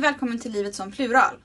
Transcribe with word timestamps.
Hej 0.00 0.10
välkommen 0.12 0.38
till 0.38 0.52
Livet 0.52 0.74
som 0.74 0.92
plural. 0.92 1.36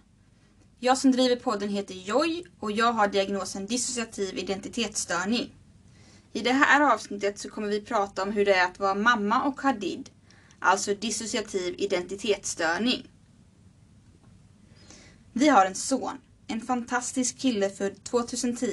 Jag 0.80 0.98
som 0.98 1.12
driver 1.12 1.36
podden 1.36 1.70
heter 1.70 1.94
Joy 1.94 2.44
och 2.60 2.72
jag 2.72 2.94
har 2.94 3.08
diagnosen 3.08 3.66
dissociativ 3.66 4.38
identitetsstörning. 4.38 5.56
I 6.34 6.42
det 6.42 6.52
här 6.52 6.94
avsnittet 6.94 7.40
så 7.40 7.50
kommer 7.50 7.68
vi 7.68 7.82
prata 7.82 8.24
om 8.24 8.32
hur 8.32 8.46
det 8.46 8.54
är 8.54 8.66
att 8.66 8.80
vara 8.80 8.96
mamma 8.96 9.44
och 9.44 9.62
ha 9.62 9.74
DID, 9.74 10.10
alltså 10.60 10.96
dissociativ 10.96 11.76
identitetsstörning. 11.78 13.08
Vi 15.34 15.48
har 15.48 15.66
en 15.66 15.76
son, 15.76 16.18
en 16.48 16.62
fantastisk 16.62 17.38
kille 17.38 17.70
född 17.70 18.04
2010 18.04 18.68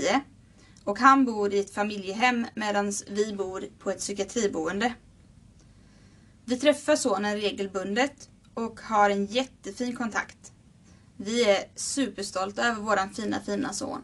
och 0.84 0.98
han 0.98 1.24
bor 1.24 1.52
i 1.54 1.58
ett 1.58 1.74
familjehem 1.74 2.46
medan 2.54 2.92
vi 3.10 3.32
bor 3.32 3.64
på 3.78 3.90
ett 3.90 3.98
psykiatriboende. 3.98 4.94
Vi 6.44 6.56
träffar 6.56 6.96
sonen 6.96 7.36
regelbundet 7.36 8.28
och 8.54 8.80
har 8.80 9.10
en 9.10 9.26
jättefin 9.26 9.96
kontakt. 9.96 10.52
Vi 11.16 11.50
är 11.50 11.64
superstolta 11.74 12.68
över 12.68 12.80
våran 12.80 13.10
fina, 13.10 13.40
fina 13.40 13.72
son. 13.72 14.02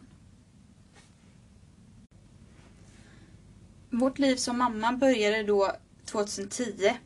Vårt 3.89 4.19
liv 4.19 4.35
som 4.35 4.57
mamma 4.57 4.93
började 4.93 5.43
då 5.43 5.71
2010. 6.05 6.97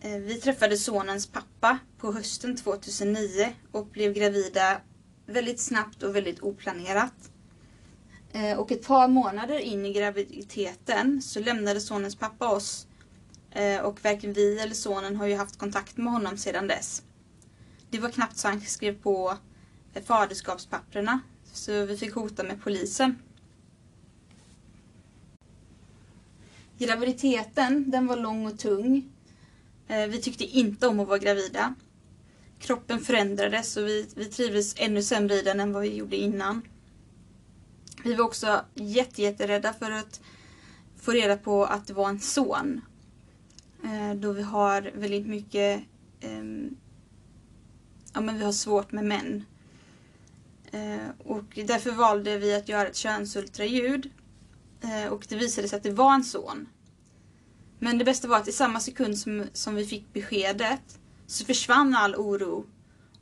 Eh, 0.00 0.16
vi 0.16 0.34
träffade 0.34 0.76
sonens 0.76 1.26
pappa 1.26 1.78
på 1.98 2.12
hösten 2.12 2.56
2009 2.56 3.52
och 3.72 3.86
blev 3.86 4.12
gravida 4.12 4.80
väldigt 5.26 5.60
snabbt 5.60 6.02
och 6.02 6.16
väldigt 6.16 6.40
oplanerat. 6.40 7.30
Eh, 8.32 8.58
och 8.58 8.72
ett 8.72 8.86
par 8.86 9.08
månader 9.08 9.58
in 9.58 9.86
i 9.86 9.92
graviditeten 9.92 11.22
så 11.22 11.40
lämnade 11.40 11.80
sonens 11.80 12.16
pappa 12.16 12.48
oss 12.48 12.86
Eh, 13.50 13.80
och 13.80 14.04
varken 14.04 14.32
vi 14.32 14.58
eller 14.58 14.74
sonen 14.74 15.16
har 15.16 15.26
ju 15.26 15.36
haft 15.36 15.58
kontakt 15.58 15.96
med 15.96 16.12
honom 16.12 16.36
sedan 16.36 16.68
dess. 16.68 17.02
Det 17.90 17.98
var 17.98 18.10
knappt 18.10 18.36
så 18.36 18.48
han 18.48 18.60
skrev 18.60 19.02
på 19.02 19.36
eh, 19.94 20.02
faderskapspapperna 20.02 21.20
så 21.52 21.84
vi 21.84 21.96
fick 21.96 22.14
hota 22.14 22.42
med 22.42 22.62
polisen. 22.62 23.18
Graviditeten 26.78 27.90
den 27.90 28.06
var 28.06 28.16
lång 28.16 28.46
och 28.46 28.58
tung. 28.58 29.10
Eh, 29.88 30.06
vi 30.06 30.22
tyckte 30.22 30.44
inte 30.44 30.86
om 30.86 31.00
att 31.00 31.08
vara 31.08 31.18
gravida. 31.18 31.74
Kroppen 32.58 33.00
förändrades 33.00 33.76
och 33.76 33.86
vi, 33.86 34.08
vi 34.16 34.24
trivdes 34.24 34.74
ännu 34.76 35.02
sämre 35.02 35.34
i 35.34 35.42
den 35.42 35.60
än 35.60 35.72
vad 35.72 35.82
vi 35.82 35.94
gjorde 35.96 36.16
innan. 36.16 36.62
Vi 38.04 38.14
var 38.14 38.24
också 38.24 38.64
jätterädda 38.74 39.72
för 39.72 39.90
att 39.90 40.20
få 40.96 41.12
reda 41.12 41.36
på 41.36 41.64
att 41.64 41.86
det 41.86 41.92
var 41.92 42.08
en 42.08 42.20
son 42.20 42.80
Eh, 43.84 44.14
då 44.14 44.32
vi 44.32 44.42
har 44.42 44.90
väldigt 44.94 45.26
mycket 45.26 45.82
ehm, 46.20 46.76
ja, 48.14 48.20
men 48.20 48.38
vi 48.38 48.44
har 48.44 48.52
svårt 48.52 48.92
med 48.92 49.04
män. 49.04 49.44
Eh, 50.70 51.08
och 51.18 51.58
därför 51.66 51.90
valde 51.90 52.38
vi 52.38 52.54
att 52.54 52.68
göra 52.68 52.88
ett 52.88 52.96
könsultraljud. 52.96 54.10
Eh, 54.80 55.12
och 55.12 55.26
det 55.28 55.36
visade 55.36 55.68
sig 55.68 55.76
att 55.76 55.82
det 55.82 55.90
var 55.90 56.14
en 56.14 56.24
son. 56.24 56.68
Men 57.78 57.98
det 57.98 58.04
bästa 58.04 58.28
var 58.28 58.36
att 58.36 58.48
i 58.48 58.52
samma 58.52 58.80
sekund 58.80 59.18
som, 59.18 59.44
som 59.52 59.74
vi 59.74 59.86
fick 59.86 60.12
beskedet 60.12 60.98
så 61.26 61.44
försvann 61.44 61.94
all 61.94 62.14
oro. 62.14 62.66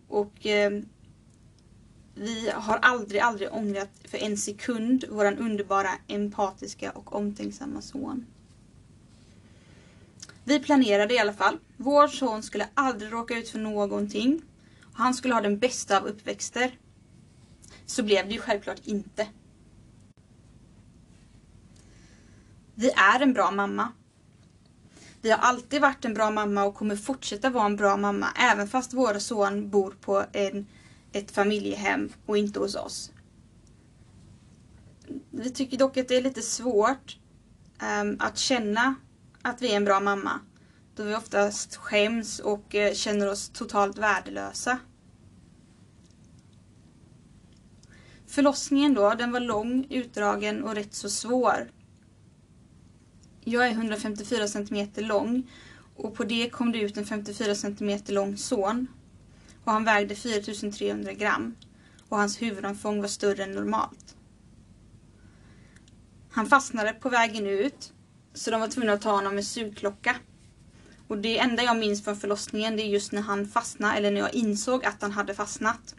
Och 0.08 0.46
eh, 0.46 0.82
vi 2.14 2.50
har 2.54 2.76
aldrig, 2.76 3.20
aldrig 3.20 3.52
ångrat 3.52 3.90
för 4.04 4.18
en 4.18 4.36
sekund 4.36 5.04
våran 5.08 5.38
underbara, 5.38 5.90
empatiska 6.08 6.90
och 6.90 7.14
omtänksamma 7.16 7.82
son. 7.82 8.26
Vi 10.48 10.60
planerade 10.60 11.14
i 11.14 11.18
alla 11.18 11.32
fall. 11.32 11.58
Vår 11.76 12.08
son 12.08 12.42
skulle 12.42 12.68
aldrig 12.74 13.12
råka 13.12 13.38
ut 13.38 13.48
för 13.48 13.58
någonting. 13.58 14.42
Han 14.92 15.14
skulle 15.14 15.34
ha 15.34 15.40
den 15.40 15.58
bästa 15.58 15.98
av 15.98 16.06
uppväxter. 16.06 16.78
Så 17.86 18.02
blev 18.02 18.28
det 18.28 18.34
ju 18.34 18.40
självklart 18.40 18.80
inte. 18.84 19.28
Vi 22.74 22.90
är 22.90 23.20
en 23.20 23.32
bra 23.32 23.50
mamma. 23.50 23.92
Vi 25.20 25.30
har 25.30 25.38
alltid 25.38 25.80
varit 25.80 26.04
en 26.04 26.14
bra 26.14 26.30
mamma 26.30 26.64
och 26.64 26.74
kommer 26.74 26.96
fortsätta 26.96 27.50
vara 27.50 27.66
en 27.66 27.76
bra 27.76 27.96
mamma 27.96 28.28
även 28.36 28.68
fast 28.68 28.94
vår 28.94 29.18
son 29.18 29.70
bor 29.70 29.94
på 30.00 30.24
en, 30.32 30.66
ett 31.12 31.30
familjehem 31.30 32.12
och 32.26 32.38
inte 32.38 32.60
hos 32.60 32.74
oss. 32.74 33.12
Vi 35.30 35.50
tycker 35.50 35.76
dock 35.76 35.96
att 35.96 36.08
det 36.08 36.16
är 36.16 36.22
lite 36.22 36.42
svårt 36.42 37.18
um, 38.02 38.16
att 38.20 38.38
känna 38.38 38.94
att 39.48 39.62
vi 39.62 39.72
är 39.72 39.76
en 39.76 39.84
bra 39.84 40.00
mamma. 40.00 40.40
Då 40.94 41.02
vi 41.02 41.14
oftast 41.14 41.76
skäms 41.76 42.38
och 42.38 42.74
eh, 42.74 42.94
känner 42.94 43.30
oss 43.30 43.48
totalt 43.48 43.98
värdelösa. 43.98 44.78
Förlossningen 48.26 48.94
då, 48.94 49.14
den 49.14 49.32
var 49.32 49.40
lång, 49.40 49.86
utdragen 49.90 50.64
och 50.64 50.74
rätt 50.74 50.94
så 50.94 51.10
svår. 51.10 51.70
Jag 53.44 53.66
är 53.66 53.70
154 53.70 54.48
cm 54.48 54.88
lång 54.96 55.50
och 55.96 56.14
på 56.14 56.24
det 56.24 56.50
kom 56.50 56.72
det 56.72 56.80
ut 56.80 56.96
en 56.96 57.06
54 57.06 57.54
cm 57.54 58.00
lång 58.06 58.36
son. 58.36 58.86
Och 59.64 59.72
han 59.72 59.84
vägde 59.84 60.14
4300 60.14 61.12
gram 61.12 61.54
och 62.08 62.18
hans 62.18 62.42
huvudomfång 62.42 63.00
var 63.00 63.08
större 63.08 63.44
än 63.44 63.52
normalt. 63.52 64.16
Han 66.30 66.46
fastnade 66.46 66.92
på 66.92 67.08
vägen 67.08 67.46
ut 67.46 67.92
så 68.38 68.50
de 68.50 68.60
var 68.60 68.68
tvungna 68.68 68.92
att 68.92 69.02
ta 69.02 69.10
honom 69.10 69.34
med 69.34 69.44
sugklocka. 69.44 70.16
Och 71.08 71.18
det 71.18 71.38
enda 71.38 71.62
jag 71.62 71.78
minns 71.78 72.04
från 72.04 72.16
förlossningen 72.16 72.76
det 72.76 72.82
är 72.82 72.86
just 72.86 73.12
när 73.12 73.22
han 73.22 73.48
fastnade 73.48 73.96
eller 73.96 74.10
när 74.10 74.20
jag 74.20 74.34
insåg 74.34 74.84
att 74.84 75.02
han 75.02 75.12
hade 75.12 75.34
fastnat. 75.34 75.94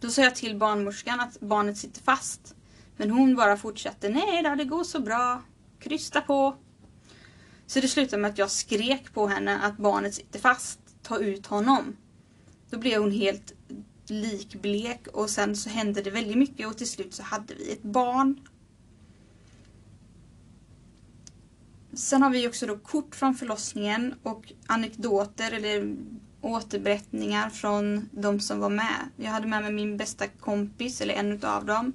Då 0.00 0.10
sa 0.10 0.22
jag 0.22 0.34
till 0.34 0.56
barnmorskan 0.56 1.20
att 1.20 1.40
barnet 1.40 1.78
sitter 1.78 2.02
fast. 2.02 2.54
Men 2.96 3.10
hon 3.10 3.36
bara 3.36 3.56
fortsatte. 3.56 4.08
Nej 4.08 4.42
då, 4.42 4.54
det 4.54 4.64
går 4.64 4.84
så 4.84 5.00
bra. 5.00 5.42
Krysta 5.80 6.20
på. 6.20 6.56
Så 7.66 7.80
det 7.80 7.88
slutade 7.88 8.22
med 8.22 8.30
att 8.30 8.38
jag 8.38 8.50
skrek 8.50 9.14
på 9.14 9.26
henne 9.26 9.58
att 9.58 9.76
barnet 9.76 10.14
sitter 10.14 10.38
fast. 10.38 10.80
Ta 11.02 11.18
ut 11.18 11.46
honom. 11.46 11.96
Då 12.70 12.78
blev 12.78 13.00
hon 13.00 13.10
helt 13.10 13.52
likblek 14.06 15.06
och 15.06 15.30
sen 15.30 15.56
så 15.56 15.70
hände 15.70 16.02
det 16.02 16.10
väldigt 16.10 16.38
mycket 16.38 16.66
och 16.66 16.78
till 16.78 16.90
slut 16.90 17.14
så 17.14 17.22
hade 17.22 17.54
vi 17.54 17.72
ett 17.72 17.82
barn 17.82 18.48
Sen 21.96 22.22
har 22.22 22.30
vi 22.30 22.48
också 22.48 22.66
då 22.66 22.76
kort 22.78 23.14
från 23.14 23.34
förlossningen 23.34 24.14
och 24.22 24.52
anekdoter 24.66 25.52
eller 25.52 25.96
återberättningar 26.40 27.50
från 27.50 28.08
de 28.12 28.40
som 28.40 28.60
var 28.60 28.70
med. 28.70 29.08
Jag 29.16 29.30
hade 29.30 29.46
med 29.46 29.62
mig 29.62 29.72
min 29.72 29.96
bästa 29.96 30.26
kompis, 30.28 31.00
eller 31.00 31.14
en 31.14 31.32
utav 31.32 31.64
dem. 31.64 31.92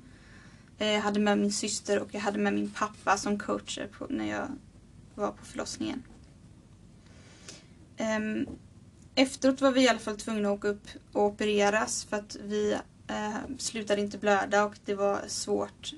Jag 0.78 1.02
hade 1.02 1.20
med 1.20 1.38
min 1.38 1.52
syster 1.52 2.00
och 2.00 2.08
jag 2.12 2.20
hade 2.20 2.40
med 2.40 2.54
min 2.54 2.72
pappa 2.72 3.18
som 3.18 3.40
coacher 3.40 3.90
på, 3.98 4.08
när 4.10 4.30
jag 4.30 4.48
var 5.16 5.32
på 5.32 5.46
förlossningen. 5.46 6.04
Ehm, 7.98 8.48
efteråt 9.16 9.62
var 9.62 9.72
vi 9.72 9.84
i 9.84 9.90
alla 9.90 10.00
fall 10.00 10.18
tvungna 10.18 10.50
att 10.50 10.58
åka 10.58 10.68
upp 10.68 10.88
och 11.12 11.26
opereras 11.26 12.04
för 12.04 12.18
att 12.18 12.38
vi 12.44 12.78
eh, 13.08 13.36
slutade 13.58 14.02
inte 14.02 14.18
blöda 14.18 14.66
och 14.66 14.78
det 14.86 14.96
var 14.96 15.22
svårt 15.28 15.94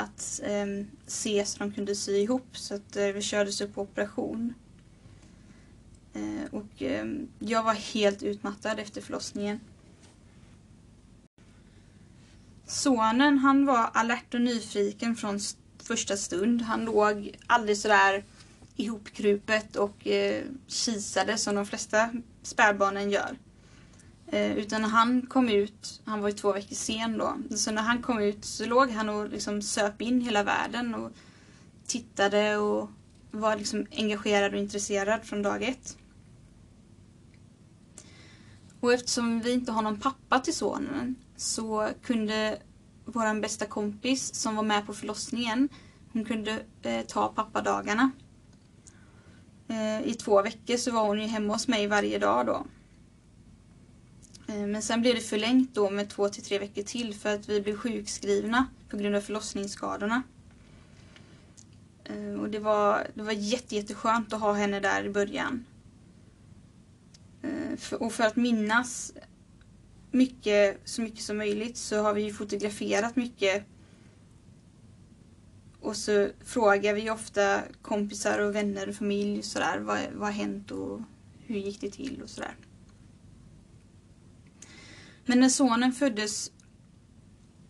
att 0.00 0.40
eh, 0.44 0.66
se 1.06 1.44
så 1.44 1.58
de 1.58 1.72
kunde 1.72 1.94
sy 1.94 2.16
ihop 2.16 2.56
så 2.56 2.74
att 2.74 2.96
eh, 2.96 3.06
vi 3.06 3.22
kördes 3.22 3.60
upp 3.60 3.74
på 3.74 3.82
operation. 3.82 4.54
Eh, 6.12 6.54
och 6.54 6.82
eh, 6.82 7.06
jag 7.38 7.62
var 7.62 7.74
helt 7.74 8.22
utmattad 8.22 8.78
efter 8.78 9.00
förlossningen. 9.00 9.60
Sonen 12.66 13.38
han 13.38 13.66
var 13.66 13.90
alert 13.94 14.34
och 14.34 14.40
nyfiken 14.40 15.16
från 15.16 15.40
första 15.82 16.16
stund. 16.16 16.62
Han 16.62 16.84
låg 16.84 17.36
aldrig 17.46 17.78
sådär 17.78 18.24
ihopkrupet 18.76 19.76
och 19.76 20.06
eh, 20.06 20.44
kisade 20.66 21.38
som 21.38 21.54
de 21.54 21.66
flesta 21.66 22.10
spädbarnen 22.42 23.10
gör. 23.10 23.36
Eh, 24.32 24.58
utan 24.58 24.82
när 24.82 24.88
han 24.88 25.22
kom 25.22 25.48
ut, 25.48 26.00
han 26.04 26.20
var 26.20 26.28
ju 26.28 26.34
två 26.34 26.52
veckor 26.52 26.74
sen 26.74 27.18
då, 27.18 27.36
så 27.56 27.70
när 27.70 27.82
han 27.82 28.02
kom 28.02 28.18
ut 28.18 28.44
så 28.44 28.66
låg 28.66 28.90
han 28.90 29.08
och 29.08 29.28
liksom 29.28 29.62
söp 29.62 30.02
in 30.02 30.20
hela 30.20 30.42
världen 30.42 30.94
och 30.94 31.10
tittade 31.86 32.56
och 32.56 32.90
var 33.30 33.56
liksom 33.56 33.86
engagerad 33.96 34.52
och 34.54 34.60
intresserad 34.60 35.24
från 35.24 35.42
dag 35.42 35.62
ett. 35.62 35.96
Och 38.80 38.92
eftersom 38.92 39.40
vi 39.40 39.52
inte 39.52 39.72
har 39.72 39.82
någon 39.82 40.00
pappa 40.00 40.38
till 40.38 40.54
sonen 40.54 41.14
så 41.36 41.88
kunde 42.02 42.58
vår 43.04 43.40
bästa 43.40 43.66
kompis 43.66 44.34
som 44.34 44.56
var 44.56 44.62
med 44.62 44.86
på 44.86 44.94
förlossningen, 44.94 45.68
hon 46.12 46.24
kunde 46.24 46.62
eh, 46.82 47.06
ta 47.06 47.28
pappadagarna. 47.28 48.10
Eh, 49.68 50.02
I 50.02 50.14
två 50.14 50.42
veckor 50.42 50.76
så 50.76 50.90
var 50.90 51.06
hon 51.06 51.20
ju 51.20 51.26
hemma 51.26 51.52
hos 51.52 51.68
mig 51.68 51.86
varje 51.86 52.18
dag 52.18 52.46
då. 52.46 52.66
Eh, 54.50 54.66
men 54.66 54.82
sen 54.82 55.00
blev 55.00 55.14
det 55.14 55.20
förlängt 55.20 55.74
då 55.74 55.90
med 55.90 56.08
två 56.08 56.28
till 56.28 56.44
tre 56.44 56.58
veckor 56.58 56.82
till 56.82 57.14
för 57.14 57.34
att 57.34 57.48
vi 57.48 57.60
blev 57.60 57.76
sjukskrivna 57.76 58.66
på 58.88 58.96
grund 58.96 59.16
av 59.16 59.20
förlossningsskadorna. 59.20 60.22
Eh, 62.04 62.40
och 62.40 62.50
det 62.50 62.58
var, 62.58 63.06
det 63.14 63.22
var 63.22 63.32
jätte, 63.32 63.76
jätteskönt 63.76 64.32
att 64.32 64.40
ha 64.40 64.52
henne 64.52 64.80
där 64.80 65.04
i 65.04 65.10
början. 65.10 65.64
Eh, 67.42 67.98
och 68.00 68.12
för 68.12 68.24
att 68.24 68.36
minnas 68.36 69.12
mycket, 70.10 70.80
så 70.84 71.02
mycket 71.02 71.20
som 71.20 71.36
möjligt 71.36 71.76
så 71.76 72.02
har 72.02 72.14
vi 72.14 72.32
fotograferat 72.32 73.16
mycket. 73.16 73.64
Och 75.80 75.96
så 75.96 76.28
frågar 76.44 76.94
vi 76.94 77.10
ofta 77.10 77.60
kompisar 77.82 78.38
och 78.38 78.54
vänner 78.54 78.88
och 78.88 78.94
familj 78.94 79.42
sådär, 79.42 79.78
vad, 79.78 79.98
vad 80.12 80.28
har 80.28 80.32
hänt 80.32 80.70
och 80.70 81.00
hur 81.46 81.56
gick 81.56 81.80
det 81.80 81.90
till 81.90 82.22
och 82.22 82.30
sådär. 82.30 82.54
Men 85.26 85.40
när 85.40 85.48
sonen 85.48 85.92
föddes 85.92 86.50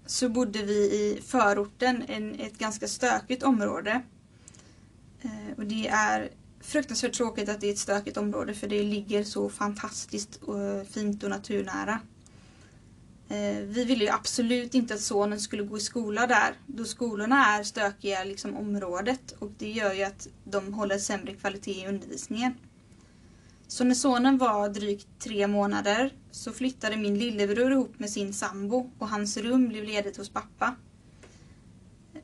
så 0.06 0.29
bodde 0.29 0.62
vi 0.62 0.75
i 0.75 1.23
förorten, 1.26 2.05
en, 2.08 2.41
ett 2.41 2.58
ganska 2.58 2.88
stökigt 2.88 3.43
område. 3.43 4.02
Eh, 5.23 5.56
och 5.56 5.67
det 5.67 5.88
är 5.88 6.31
fruktansvärt 6.61 7.12
tråkigt 7.12 7.49
att 7.49 7.61
det 7.61 7.69
är 7.69 7.73
ett 7.73 7.79
stökigt 7.79 8.17
område 8.17 8.55
för 8.55 8.69
det 8.69 8.82
ligger 8.82 9.25
så 9.25 9.49
fantastiskt 9.49 10.37
och 10.37 10.87
fint 10.87 11.23
och 11.23 11.31
naturnära. 11.31 12.00
Eh, 13.29 13.56
vi 13.64 13.85
ville 13.85 14.05
ju 14.05 14.11
absolut 14.11 14.75
inte 14.75 14.94
att 14.94 15.00
sonen 15.00 15.41
skulle 15.41 15.62
gå 15.62 15.76
i 15.76 15.81
skola 15.81 16.26
där 16.26 16.55
då 16.67 16.85
skolorna 16.85 17.47
är 17.47 17.62
stökiga 17.62 18.25
liksom 18.25 18.56
området 18.56 19.32
och 19.38 19.50
det 19.58 19.70
gör 19.70 19.93
ju 19.93 20.02
att 20.02 20.29
de 20.44 20.75
håller 20.75 20.99
sämre 20.99 21.35
kvalitet 21.35 21.82
i 21.82 21.87
undervisningen. 21.87 22.55
Så 23.70 23.84
när 23.84 23.94
sonen 23.94 24.38
var 24.38 24.69
drygt 24.69 25.08
tre 25.19 25.46
månader 25.46 26.12
så 26.31 26.52
flyttade 26.52 26.96
min 26.96 27.19
lillebror 27.19 27.72
ihop 27.72 27.99
med 27.99 28.11
sin 28.11 28.32
sambo 28.32 28.90
och 28.99 29.08
hans 29.08 29.37
rum 29.37 29.69
blev 29.69 29.84
ledigt 29.84 30.17
hos 30.17 30.31
pappa. 30.31 30.76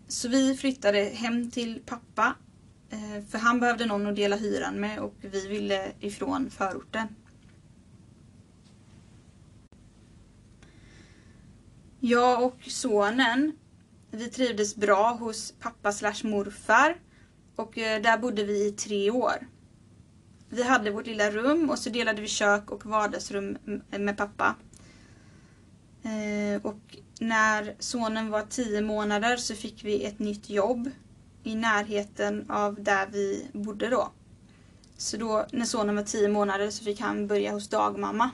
Så 0.09 0.29
vi 0.29 0.57
flyttade 0.57 0.99
hem 0.99 1.51
till 1.51 1.83
pappa 1.87 2.35
eh, 2.91 3.25
för 3.29 3.39
han 3.39 3.61
behövde 3.61 3.87
någon 3.87 4.07
att 4.07 4.17
dela 4.17 4.37
hyran 4.37 4.81
med 4.81 4.99
och 4.99 5.15
vi 5.21 5.49
ville 5.49 5.93
ifrån 6.01 6.51
förorten. 6.51 7.09
Jag 12.01 12.45
och 12.45 12.59
sonen 12.63 13.53
vi 14.11 14.29
trivdes 14.29 14.77
bra 14.77 15.13
hos 15.13 15.55
pappa 15.61 15.93
slash 15.93 16.25
morfar 16.25 16.97
och 17.57 17.79
eh, 17.79 18.03
där 18.03 18.19
bodde 18.19 18.45
vi 18.45 18.67
i 18.67 18.73
tre 18.73 19.11
år. 19.11 19.56
Vi 20.49 20.63
hade 20.63 20.91
vårt 20.91 21.07
lilla 21.07 21.31
rum 21.31 21.71
och 21.71 21.79
så 21.79 21.91
delade 21.91 22.23
vi 22.23 22.29
kök 22.29 22.71
och 22.71 22.87
vardagsrum 22.87 23.59
med 23.91 24.17
pappa. 24.17 24.55
Eh, 26.03 26.63
och 26.63 26.97
när 27.21 27.75
sonen 27.79 28.31
var 28.31 28.43
tio 28.43 28.81
månader 28.81 29.37
så 29.37 29.55
fick 29.55 29.85
vi 29.85 30.05
ett 30.05 30.19
nytt 30.19 30.51
jobb 30.51 30.91
i 31.43 31.55
närheten 31.55 32.51
av 32.51 32.83
där 32.83 33.07
vi 33.13 33.47
bodde 33.53 33.89
då. 33.89 34.13
Så 34.97 35.17
då 35.17 35.47
när 35.53 35.65
sonen 35.65 35.97
var 35.97 36.03
tio 36.03 36.29
månader 36.29 36.71
så 36.71 36.85
fick 36.85 37.01
han 37.01 37.27
börja 37.27 37.53
hos 37.53 37.69
dagmamma. 37.69 38.31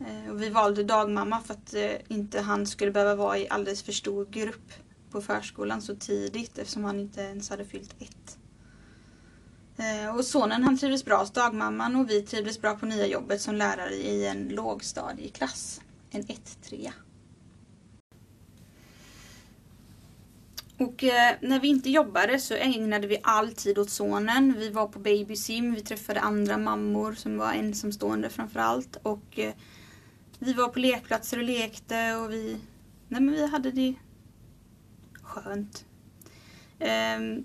Eh, 0.00 0.30
och 0.30 0.42
vi 0.42 0.50
valde 0.50 0.84
dagmamma 0.84 1.40
för 1.40 1.54
att 1.54 1.74
eh, 1.74 1.92
inte 2.08 2.40
han 2.40 2.66
skulle 2.66 2.90
behöva 2.90 3.14
vara 3.14 3.38
i 3.38 3.48
alldeles 3.48 3.82
för 3.82 3.92
stor 3.92 4.26
grupp 4.26 4.72
på 5.10 5.22
förskolan 5.22 5.82
så 5.82 5.96
tidigt 5.96 6.58
eftersom 6.58 6.84
han 6.84 7.00
inte 7.00 7.20
ens 7.20 7.50
hade 7.50 7.64
fyllt 7.64 7.94
ett. 7.98 8.37
Eh, 9.78 10.16
och 10.16 10.24
sonen 10.24 10.62
han 10.62 10.78
trivdes 10.78 11.04
bra 11.04 11.16
hos 11.16 11.30
dagmamman 11.30 11.96
och 11.96 12.10
vi 12.10 12.22
trivdes 12.22 12.60
bra 12.60 12.74
på 12.74 12.86
nya 12.86 13.06
jobbet 13.06 13.40
som 13.40 13.54
lärare 13.54 13.94
i 13.94 14.26
en 14.26 14.48
lågstadieklass. 14.48 15.80
En 16.10 16.22
1-3. 16.22 16.90
Och 20.78 21.04
eh, 21.04 21.34
när 21.40 21.60
vi 21.60 21.68
inte 21.68 21.90
jobbade 21.90 22.38
så 22.38 22.54
ägnade 22.54 23.06
vi 23.06 23.18
all 23.22 23.52
tid 23.52 23.78
åt 23.78 23.90
sonen. 23.90 24.54
Vi 24.58 24.70
var 24.70 24.86
på 24.86 24.98
babysim, 24.98 25.74
vi 25.74 25.80
träffade 25.80 26.20
andra 26.20 26.58
mammor 26.58 27.12
som 27.12 27.38
var 27.38 27.52
ensamstående 27.52 28.30
framförallt. 28.30 28.96
Och 29.02 29.38
eh, 29.38 29.54
vi 30.38 30.52
var 30.52 30.68
på 30.68 30.78
lekplatser 30.78 31.38
och 31.38 31.44
lekte 31.44 32.14
och 32.14 32.32
vi, 32.32 32.60
nej 33.08 33.20
men 33.20 33.34
vi 33.34 33.46
hade 33.46 33.70
det 33.70 33.94
skönt. 35.22 35.84
Ehm, 36.78 37.44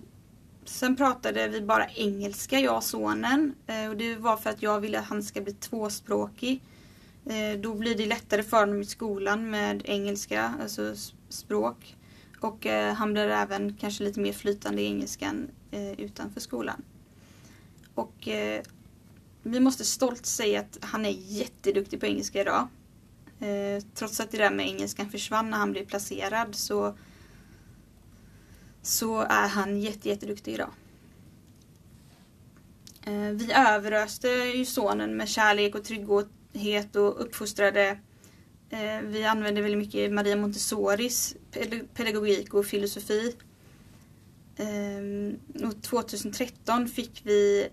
sen 0.66 0.96
pratade 0.96 1.48
vi 1.48 1.62
bara 1.62 1.88
engelska, 1.88 2.60
jag 2.60 2.76
och 2.76 2.84
sonen. 2.84 3.56
Eh, 3.68 3.90
och 3.90 3.98
det 3.98 4.16
var 4.16 4.38
för 4.38 4.50
att 4.50 4.62
jag 4.62 4.80
ville 4.80 5.00
att 5.00 5.06
han 5.06 5.24
ska 5.24 5.42
bli 5.42 5.54
tvåspråkig. 5.54 6.62
Eh, 7.26 7.60
då 7.60 7.74
blir 7.74 7.96
det 7.96 8.06
lättare 8.06 8.44
för 8.44 8.60
honom 8.60 8.82
i 8.82 8.86
skolan 8.86 9.50
med 9.50 9.82
engelska, 9.86 10.54
alltså 10.62 10.96
språk. 11.30 11.96
Och 12.40 12.66
eh, 12.66 12.94
han 12.94 13.14
blir 13.14 13.28
även 13.28 13.78
kanske 13.78 14.04
lite 14.04 14.20
mer 14.20 14.34
flytande 14.34 14.82
i 14.82 14.86
engelskan 14.86 15.48
utanför 15.98 16.40
skolan. 16.40 16.84
Och 17.96 18.28
vi 19.44 19.60
måste 19.60 19.86
stolt 19.86 20.26
säga 20.26 20.60
att 20.60 20.78
han 20.82 21.06
är 21.06 21.10
jätteduktig 21.10 22.00
på 22.00 22.06
engelska 22.06 22.42
idag. 22.42 22.68
Trots 23.94 24.20
att 24.20 24.32
det 24.32 24.38
där 24.38 24.52
med 24.52 24.68
engelskan 24.68 25.10
försvann 25.10 25.50
när 25.50 25.58
han 25.58 25.72
blev 25.72 25.86
placerad 25.86 26.56
så, 26.56 26.98
så 28.84 29.20
är 29.20 29.48
han 29.48 29.82
jätte, 29.82 30.10
jätteduktig 30.10 30.54
idag. 30.54 30.70
Eh, 33.06 33.30
vi 33.30 33.54
överöste 33.54 34.28
ju 34.28 34.66
sonen 34.66 35.18
med 35.18 35.30
kärlek 35.30 35.76
och 35.76 35.84
trygghet 35.84 36.96
och 36.96 37.22
uppfostrade 37.22 38.00
eh, 38.70 39.02
vi 39.04 39.24
använde 39.24 39.62
väldigt 39.62 39.78
mycket 39.78 40.12
Maria 40.12 40.36
Montessoris 40.36 41.36
pedagogik 41.94 42.54
och 42.54 42.66
filosofi. 42.66 43.36
Eh, 44.56 45.68
och 45.68 45.82
2013 45.82 46.88
fick 46.88 47.22
vi 47.24 47.68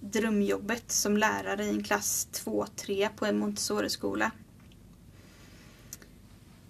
drömjobbet 0.00 0.92
som 0.92 1.16
lärare 1.16 1.64
i 1.64 1.68
en 1.68 1.84
klass 1.84 2.28
2-3 2.32 3.08
på 3.16 3.26
en 3.26 3.38
Montessori-skola. 3.38 4.30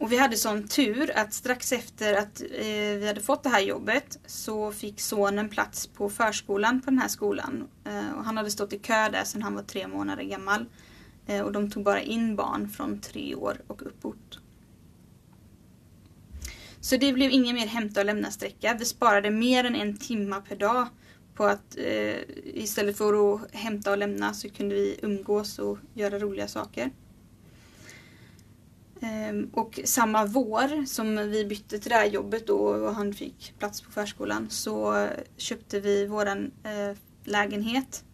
Och 0.05 0.13
vi 0.13 0.17
hade 0.17 0.37
sån 0.37 0.69
tur 0.69 1.19
att 1.19 1.33
strax 1.33 1.73
efter 1.73 2.15
att 2.15 2.41
eh, 2.41 2.99
vi 2.99 3.07
hade 3.07 3.21
fått 3.21 3.43
det 3.43 3.49
här 3.49 3.61
jobbet 3.61 4.19
så 4.27 4.73
fick 4.73 5.01
sonen 5.01 5.49
plats 5.49 5.87
på 5.87 6.11
förskolan 6.11 6.81
på 6.81 6.91
den 6.91 6.99
här 6.99 7.09
skolan. 7.09 7.69
Eh, 7.85 8.17
och 8.17 8.25
han 8.25 8.37
hade 8.37 8.51
stått 8.51 8.73
i 8.73 8.79
kö 8.79 9.09
där 9.09 9.25
sedan 9.25 9.43
han 9.43 9.55
var 9.55 9.63
tre 9.63 9.89
månader 9.89 10.23
gammal. 10.23 10.65
Eh, 11.27 11.41
och 11.41 11.53
de 11.53 11.71
tog 11.71 11.85
bara 11.85 12.01
in 12.01 12.37
barn 12.37 12.69
från 12.69 13.01
tre 13.01 13.35
år 13.35 13.63
och 13.67 13.87
uppåt. 13.87 14.39
Så 16.81 16.97
det 16.97 17.13
blev 17.13 17.31
ingen 17.31 17.55
mer 17.55 17.67
hämta 17.67 18.01
och 18.01 18.07
lämna 18.07 18.31
sträcka. 18.31 18.77
Vi 18.79 18.85
sparade 18.85 19.31
mer 19.31 19.65
än 19.65 19.75
en 19.75 19.97
timme 19.97 20.43
per 20.49 20.57
dag 20.57 20.87
på 21.35 21.45
att 21.45 21.77
eh, 21.77 22.17
istället 22.45 22.99
för 22.99 23.35
att 23.35 23.55
hämta 23.55 23.91
och 23.91 23.99
lämna 23.99 24.35
så 24.35 24.49
kunde 24.49 24.75
vi 24.75 24.99
umgås 25.03 25.59
och 25.59 25.79
göra 25.95 26.19
roliga 26.19 26.49
saker. 26.49 26.91
Ehm, 29.01 29.51
och 29.53 29.81
samma 29.85 30.25
vår 30.25 30.87
som 30.87 31.17
vi 31.17 31.45
bytte 31.45 31.79
till 31.79 31.91
det 31.91 31.97
här 31.97 32.07
jobbet 32.07 32.47
då 32.47 32.59
och 32.59 32.95
han 32.95 33.15
fick 33.15 33.55
plats 33.59 33.81
på 33.81 33.91
förskolan 33.91 34.51
så 34.51 35.09
köpte 35.37 35.81
vi 35.81 36.07
våran 36.07 36.51
eh, 36.65 36.97
lägenhet. 37.25 38.05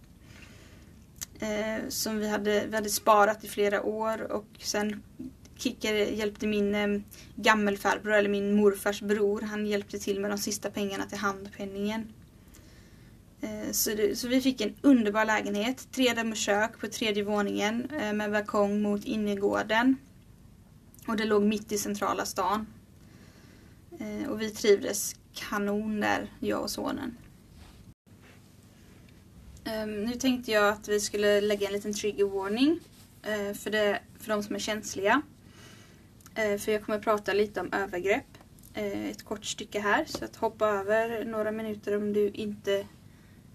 Ehm, 1.41 1.91
som 1.91 2.19
vi 2.19 2.29
hade, 2.29 2.67
vi 2.67 2.75
hade 2.77 2.91
sparat 2.91 3.45
i 3.45 3.49
flera 3.49 3.83
år 3.83 4.33
och 4.33 4.47
sen 4.59 5.03
Kicker 5.57 5.95
hjälpte 5.95 6.47
min 6.47 6.75
ehm, 6.75 7.05
gammelfarbror, 7.37 8.13
eller 8.13 8.29
min 8.29 8.55
morfars 8.55 9.03
bror, 9.03 9.41
han 9.41 9.67
hjälpte 9.67 9.99
till 9.99 10.21
med 10.21 10.31
de 10.31 10.39
sista 10.39 10.71
pengarna 10.71 11.07
till 11.07 11.19
handpenningen. 11.19 12.13
Så, 13.73 13.91
det, 13.91 14.19
så, 14.19 14.29
vi 14.29 14.41
fick 14.41 14.61
en 14.61 14.75
underbar 14.81 15.25
lägenhet, 15.25 15.89
tre 15.93 16.15
rum 16.15 16.31
och 16.31 16.37
kök 16.37 16.81
på 16.81 16.87
tredje 16.87 17.23
våningen 17.23 17.89
eh, 18.01 18.13
med 18.13 18.33
balkong 18.33 18.83
mot 18.83 19.05
innergården. 19.05 19.97
Och 21.11 21.17
det 21.17 21.25
låg 21.25 21.43
mitt 21.43 21.73
i 21.73 21.79
centrala 21.79 22.27
stan. 22.27 22.67
Eh, 23.99 24.31
och 24.31 24.41
vi 24.41 24.51
trivdes 24.51 25.17
kanon 25.35 26.01
där, 26.01 26.33
jag 26.41 26.63
och 26.63 26.71
sonen. 26.71 27.17
Ehm, 29.65 30.05
nu 30.05 30.15
tänkte 30.15 30.51
jag 30.51 30.69
att 30.69 30.89
vi 30.89 31.01
skulle 31.01 31.41
lägga 31.41 31.67
en 31.67 31.73
liten 31.73 31.95
trigger 31.95 32.25
warning 32.25 32.81
eh, 33.23 33.55
för, 33.55 33.71
det, 33.71 34.01
för 34.19 34.29
de 34.29 34.43
som 34.43 34.55
är 34.55 34.59
känsliga. 34.59 35.23
Eh, 36.35 36.59
för 36.59 36.73
jag 36.73 36.85
kommer 36.85 36.99
att 36.99 37.05
prata 37.05 37.33
lite 37.33 37.61
om 37.61 37.73
övergrepp. 37.73 38.39
Ett 38.75 39.25
kort 39.25 39.45
stycke 39.45 39.81
här, 39.81 40.05
så 40.05 40.25
att 40.25 40.37
hoppa 40.37 40.69
över 40.69 41.25
några 41.25 41.53
minuter 41.53 41.97
om 41.97 42.13
du 42.13 42.31
inte 42.31 42.87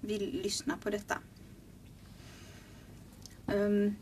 vill 0.01 0.41
lyssna 0.43 0.77
på 0.83 0.89
detta. 0.89 1.17
Ehm, 3.47 3.95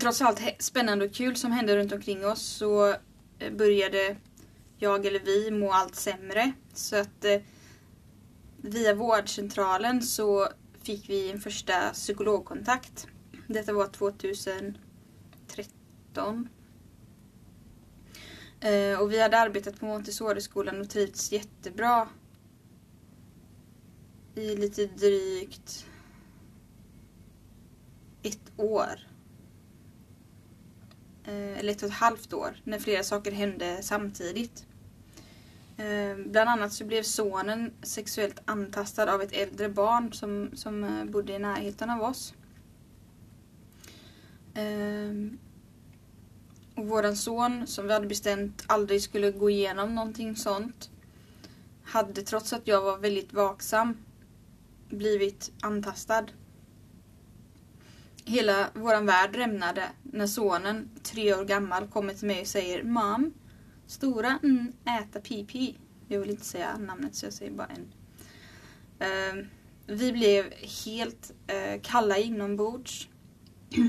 Trots 0.00 0.22
allt 0.22 0.40
spännande 0.58 1.04
och 1.04 1.14
kul 1.14 1.36
som 1.36 1.52
hände 1.52 1.76
runt 1.76 1.92
omkring 1.92 2.26
oss 2.26 2.42
så 2.42 2.88
eh, 3.38 3.52
började 3.52 4.16
jag 4.78 5.06
eller 5.06 5.20
vi 5.20 5.50
må 5.50 5.72
allt 5.72 5.94
sämre. 5.94 6.52
Så 6.74 6.96
att 6.96 7.24
eh, 7.24 7.40
via 8.56 8.94
vårdcentralen 8.94 10.02
så 10.02 10.48
fick 10.82 11.08
vi 11.08 11.30
en 11.30 11.40
första 11.40 11.90
psykologkontakt. 11.92 13.06
Detta 13.46 13.72
var 13.72 13.86
2013. 13.86 14.78
Eh, 18.60 19.00
och 19.00 19.12
vi 19.12 19.22
hade 19.22 19.38
arbetat 19.38 19.80
på 19.80 19.86
Montessori-skolan 19.86 20.80
och 20.80 20.90
trivts 20.90 21.32
jättebra 21.32 22.08
i 24.34 24.56
lite 24.56 24.86
drygt 24.86 25.86
ett 28.22 28.52
år. 28.56 29.11
Eh, 31.24 31.58
eller 31.58 31.72
ett 31.72 31.82
och 31.82 31.88
ett 31.88 31.94
halvt 31.94 32.32
år 32.32 32.56
när 32.64 32.78
flera 32.78 33.02
saker 33.02 33.32
hände 33.32 33.78
samtidigt. 33.82 34.66
Eh, 35.76 36.16
bland 36.16 36.50
annat 36.50 36.72
så 36.72 36.84
blev 36.84 37.02
sonen 37.02 37.72
sexuellt 37.82 38.42
antastad 38.44 39.14
av 39.14 39.22
ett 39.22 39.32
äldre 39.32 39.68
barn 39.68 40.12
som, 40.12 40.50
som 40.54 40.84
eh, 40.84 41.04
bodde 41.04 41.32
i 41.32 41.38
närheten 41.38 41.90
av 41.90 42.02
oss. 42.02 42.34
Ehm, 44.54 45.38
och 46.74 46.86
våran 46.86 47.16
son, 47.16 47.66
som 47.66 47.86
vi 47.86 47.92
hade 47.92 48.06
bestämt 48.06 48.64
aldrig 48.66 49.02
skulle 49.02 49.30
gå 49.30 49.50
igenom 49.50 49.94
någonting 49.94 50.36
sånt, 50.36 50.90
hade 51.84 52.22
trots 52.22 52.52
att 52.52 52.66
jag 52.66 52.82
var 52.82 52.98
väldigt 52.98 53.32
vaksam 53.32 53.96
blivit 54.88 55.52
antastad. 55.60 56.26
Hela 58.24 58.70
våran 58.74 59.06
värld 59.06 59.36
rämnade 59.36 59.90
när 60.02 60.26
sonen, 60.26 60.90
tre 61.02 61.34
år 61.34 61.44
gammal, 61.44 61.88
kommer 61.88 62.14
till 62.14 62.26
mig 62.26 62.40
och 62.40 62.46
säger 62.46 62.82
Mam, 62.82 63.32
stora 63.86 64.38
N 64.42 64.72
äta 65.00 65.20
pipi. 65.20 65.78
Jag 66.08 66.20
vill 66.20 66.30
inte 66.30 66.44
säga 66.44 66.78
namnet 66.78 67.14
så 67.14 67.26
jag 67.26 67.32
säger 67.32 67.52
bara 67.52 67.66
en. 67.66 67.92
Uh, 69.00 69.38
ehm, 69.38 69.46
vi 69.86 70.12
blev 70.12 70.52
helt 70.84 71.32
uh, 71.52 71.80
kalla 71.82 72.18
inombords. 72.18 73.08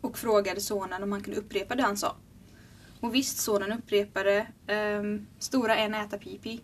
och 0.00 0.18
frågade 0.18 0.60
sonen 0.60 1.02
om 1.02 1.12
han 1.12 1.22
kunde 1.22 1.40
upprepa 1.40 1.74
det 1.74 1.82
han 1.82 1.96
sa. 1.96 2.16
Och 3.00 3.14
visst, 3.14 3.38
sonen 3.38 3.72
upprepade 3.72 4.46
um, 5.00 5.26
stora 5.38 5.76
en 5.76 5.94
äta 5.94 6.18
pipi. 6.18 6.60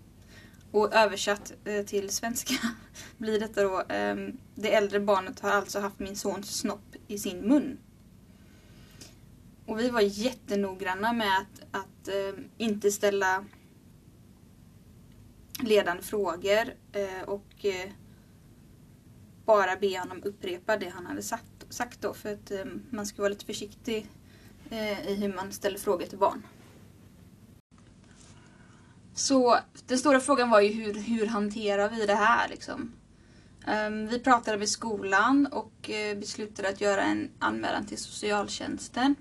Och 0.75 0.95
översatt 0.95 1.53
eh, 1.65 1.85
till 1.85 2.11
svenska 2.11 2.55
blir 3.19 3.41
detta 3.41 3.63
då 3.63 3.83
ehm, 3.89 4.39
det 4.55 4.75
äldre 4.75 5.01
barnet 5.01 5.41
har 5.41 5.51
alltså 5.51 5.81
haft 5.81 5.99
min 5.99 6.17
sons 6.17 6.59
snopp 6.59 6.97
i 7.09 7.19
sin 7.19 7.41
mun. 7.41 7.79
Och 9.67 9.81
vi 9.81 9.91
var 9.91 10.01
jättenoggranna 10.01 11.13
med 11.13 11.39
att, 11.39 11.81
att 11.83 12.09
ehm, 12.09 12.45
inte 12.59 12.91
ställa 12.91 13.45
ledande 15.63 16.03
frågor 16.03 16.75
eh, 16.93 17.23
och 17.27 17.65
eh, 17.65 17.91
bara 19.45 19.77
be 19.77 19.99
honom 19.99 20.23
upprepa 20.25 20.77
det 20.77 20.89
han 20.89 21.07
hade 21.07 21.23
sagt, 21.23 21.67
sagt 21.69 22.01
då 22.01 22.15
för 22.15 22.33
att 22.33 22.51
ehm, 22.51 22.83
man 22.91 23.07
ska 23.07 23.23
vara 23.23 23.29
lite 23.29 23.47
försiktig 23.47 24.07
i 25.07 25.15
hur 25.15 25.35
man 25.35 25.53
ställer 25.53 25.79
frågor 25.79 26.07
till 26.07 26.19
barn. 26.19 26.43
Så 29.15 29.59
den 29.87 29.99
stora 29.99 30.21
frågan 30.21 30.51
var 30.51 30.61
ju 30.61 30.73
hur, 30.73 30.95
hur 30.95 31.27
hanterar 31.27 31.91
vi 31.91 32.07
det 32.07 32.15
här 32.15 32.49
liksom? 32.49 32.93
Um, 33.87 34.07
vi 34.07 34.19
pratade 34.19 34.59
med 34.59 34.69
skolan 34.69 35.47
och 35.47 35.91
uh, 35.91 36.19
beslutade 36.21 36.69
att 36.69 36.81
göra 36.81 37.03
en 37.03 37.31
anmälan 37.39 37.87
till 37.87 37.99
socialtjänsten. 37.99 39.15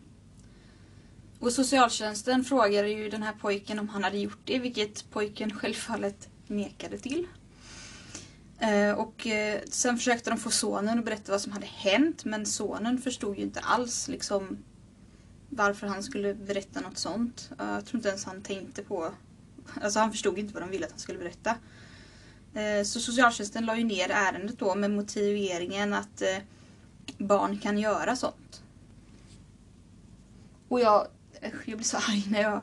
Och 1.40 1.52
socialtjänsten 1.52 2.44
frågade 2.44 2.90
ju 2.90 3.10
den 3.10 3.24
här 3.24 3.34
pojken 3.34 3.80
om 3.80 3.90
han 3.90 4.04
hade 4.04 4.18
gjort 4.18 4.40
det, 4.46 4.60
vilket 4.60 5.12
pojken 5.12 5.54
självfallet 5.58 6.30
nekade 6.48 6.98
till. 6.98 7.28
Uh, 8.64 8.92
och 8.92 9.28
uh, 9.28 9.62
sen 9.70 9.98
försökte 9.98 10.30
de 10.30 10.40
få 10.40 10.52
sonen 10.52 11.00
att 11.00 11.06
berätta 11.06 11.32
vad 11.32 11.42
som 11.42 11.52
hade 11.52 11.66
hänt, 11.66 12.26
men 12.26 12.46
sonen 12.46 12.98
förstod 12.98 13.38
ju 13.38 13.44
inte 13.44 13.60
alls 13.60 14.08
liksom 14.08 14.58
varför 15.50 15.88
han 15.88 16.04
skulle 16.04 16.34
berätta 16.34 16.82
något 16.82 16.98
sånt. 16.98 17.50
jag 17.58 17.86
tror 17.86 17.98
inte 17.98 18.10
ens 18.10 18.26
han 18.26 18.42
tänkte 18.42 18.84
på... 18.84 19.14
Alltså 19.82 20.00
han 20.00 20.12
förstod 20.12 20.40
inte 20.40 20.54
vad 20.54 20.64
de 20.64 20.70
ville 20.70 20.86
att 20.86 20.92
han 20.92 21.00
skulle 21.00 21.20
berätta. 21.20 21.56
Eh, 22.54 22.84
så 22.84 23.00
socialtjänsten 23.00 23.66
la 23.66 23.78
ju 23.78 23.84
ner 23.84 24.10
ärendet 24.12 24.60
då 24.60 24.76
med 24.76 24.92
motiveringen 24.92 25.94
att 25.94 26.22
eh, 26.22 26.38
barn 27.18 27.58
kan 27.58 27.78
göra 27.78 28.16
sånt. 28.16 28.64
Och 30.68 30.80
jag, 30.80 31.08
eh, 31.42 31.52
jag 31.66 31.78
blir 31.78 31.88
så 31.88 31.98
arg 31.98 32.26
när 32.30 32.42
jag, 32.42 32.62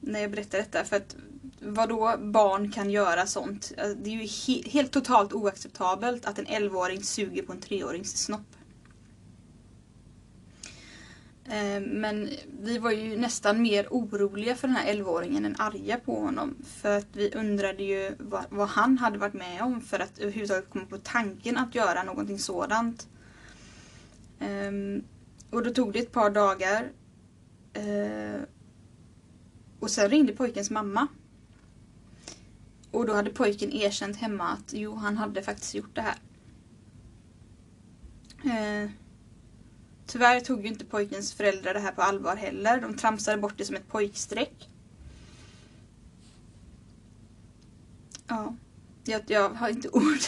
när 0.00 0.20
jag 0.20 0.30
berättar 0.30 0.58
detta 0.58 0.84
för 0.84 0.96
att 0.96 1.16
vadå 1.60 2.16
barn 2.18 2.72
kan 2.72 2.90
göra 2.90 3.26
sånt? 3.26 3.72
Det 3.76 4.10
är 4.10 4.14
ju 4.14 4.26
he 4.26 4.70
helt 4.70 4.92
totalt 4.92 5.32
oacceptabelt 5.32 6.26
att 6.26 6.38
en 6.38 6.46
11-åring 6.46 7.02
suger 7.02 7.42
på 7.42 7.52
en 7.52 7.60
3-årings 7.60 8.16
snopp. 8.16 8.56
Eh, 11.44 11.80
men 11.80 12.30
vi 12.60 12.78
var 12.78 12.90
ju 12.90 13.16
nästan 13.16 13.62
mer 13.62 13.86
oroliga 13.90 14.54
för 14.56 14.68
den 14.68 14.76
här 14.76 14.94
11-åringen 14.94 15.46
än 15.46 15.56
arga 15.58 15.96
på 15.96 16.20
honom. 16.20 16.56
För 16.64 16.98
att 16.98 17.06
vi 17.12 17.34
undrade 17.34 17.82
ju 17.82 18.16
vad, 18.18 18.44
vad, 18.50 18.68
han 18.68 18.98
hade 18.98 19.18
varit 19.18 19.34
med 19.34 19.62
om 19.62 19.80
för 19.80 20.00
att 20.00 20.18
överhuvudtaget 20.18 20.70
komma 20.70 20.86
på 20.86 20.98
tanken 20.98 21.56
att 21.56 21.74
göra 21.74 22.02
någonting 22.02 22.38
sådant. 22.38 23.08
Um, 24.40 25.04
och 25.50 25.62
då 25.62 25.70
tog 25.70 25.92
det 25.92 25.98
ett 25.98 26.12
par 26.12 26.30
dagar. 26.30 26.90
Uh, 27.78 28.42
och 29.80 29.90
sen 29.90 30.10
ringde 30.10 30.32
pojkens 30.32 30.70
mamma. 30.70 31.06
Och 32.90 33.06
då 33.06 33.12
hade 33.14 33.30
pojken 33.30 33.72
erkänt 33.72 34.16
hemma 34.16 34.48
att 34.48 34.72
jo, 34.72 34.94
han 34.94 35.16
hade 35.16 35.42
faktiskt 35.42 35.74
gjort 35.74 35.94
det 35.94 36.02
här. 36.02 36.18
Uh, 38.44 38.90
Tyvärr 40.12 40.40
tog 40.40 40.62
ju 40.62 40.68
inte 40.68 40.84
pojkens 40.84 41.34
föräldrar 41.34 41.74
det 41.74 41.80
här 41.80 41.92
på 41.92 42.02
allvar 42.02 42.36
heller. 42.36 42.80
De 42.80 42.96
tramsade 42.96 43.38
bort 43.38 43.54
det 43.56 43.64
som 43.64 43.76
ett 43.76 43.88
pojkstreck. 43.88 44.68
Ja, 48.28 48.56
jag, 49.04 49.22
jag 49.26 49.48
har 49.48 49.68
inte 49.68 49.88
ord. 49.92 50.20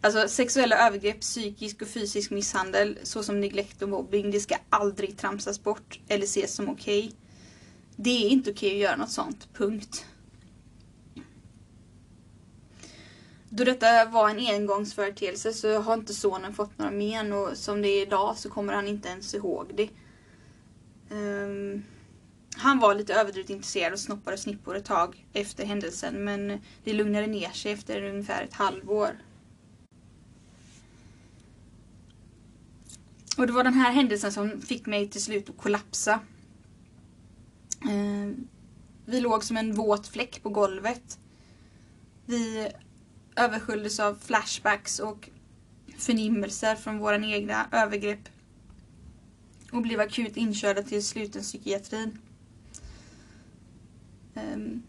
Alltså 0.00 0.28
sexuella 0.28 0.86
övergrepp, 0.86 1.20
psykisk 1.20 1.82
och 1.82 1.88
fysisk 1.88 2.30
misshandel 2.30 2.98
såsom 3.02 3.40
neglekt 3.40 3.82
och 3.82 3.88
mobbing, 3.88 4.30
det 4.30 4.40
ska 4.40 4.56
aldrig 4.70 5.16
tramsas 5.18 5.62
bort 5.62 6.00
eller 6.08 6.24
ses 6.24 6.54
som 6.54 6.68
okej. 6.68 7.06
Okay. 7.06 7.16
Det 7.96 8.26
är 8.26 8.28
inte 8.28 8.50
okej 8.50 8.68
okay 8.68 8.76
att 8.76 8.82
göra 8.82 8.96
något 8.96 9.10
sånt, 9.10 9.48
punkt. 9.54 10.06
Då 13.56 13.64
detta 13.64 14.04
var 14.04 14.30
en 14.30 14.38
engångsföreteelse 14.38 15.52
så 15.52 15.80
har 15.80 15.94
inte 15.94 16.14
sonen 16.14 16.54
fått 16.54 16.78
några 16.78 16.90
men 16.90 17.32
och 17.32 17.56
som 17.56 17.82
det 17.82 17.88
är 17.88 18.02
idag 18.06 18.38
så 18.38 18.50
kommer 18.50 18.72
han 18.72 18.88
inte 18.88 19.08
ens 19.08 19.34
ihåg 19.34 19.72
det. 19.74 19.88
Um, 21.14 21.84
han 22.56 22.78
var 22.78 22.94
lite 22.94 23.14
överdrivet 23.14 23.50
intresserad 23.50 23.92
och 23.92 23.98
snoppade 23.98 24.38
snippor 24.38 24.76
ett 24.76 24.84
tag 24.84 25.26
efter 25.32 25.64
händelsen 25.64 26.24
men 26.24 26.60
det 26.84 26.92
lugnade 26.92 27.26
ner 27.26 27.50
sig 27.50 27.72
efter 27.72 28.02
ungefär 28.02 28.44
ett 28.44 28.54
halvår. 28.54 29.10
Och 33.36 33.46
det 33.46 33.52
var 33.52 33.64
den 33.64 33.74
här 33.74 33.92
händelsen 33.92 34.32
som 34.32 34.60
fick 34.60 34.86
mig 34.86 35.08
till 35.08 35.22
slut 35.22 35.50
att 35.50 35.56
kollapsa. 35.56 36.20
Um, 37.84 38.48
vi 39.04 39.20
låg 39.20 39.44
som 39.44 39.56
en 39.56 39.74
våt 39.74 40.08
fläck 40.08 40.42
på 40.42 40.48
golvet. 40.48 41.18
Vi 42.26 42.68
översköljdes 43.36 44.00
av 44.00 44.14
flashbacks 44.14 44.98
och 44.98 45.30
förnimmelser 45.98 46.76
från 46.76 46.98
våra 46.98 47.26
egna 47.26 47.66
övergrepp 47.72 48.28
och 49.72 49.82
blev 49.82 50.00
akut 50.00 50.36
inkörda 50.36 50.82
till 50.82 51.04
sluten 51.04 51.42
psykiatrin. 51.42 52.18
Um, 54.34 54.82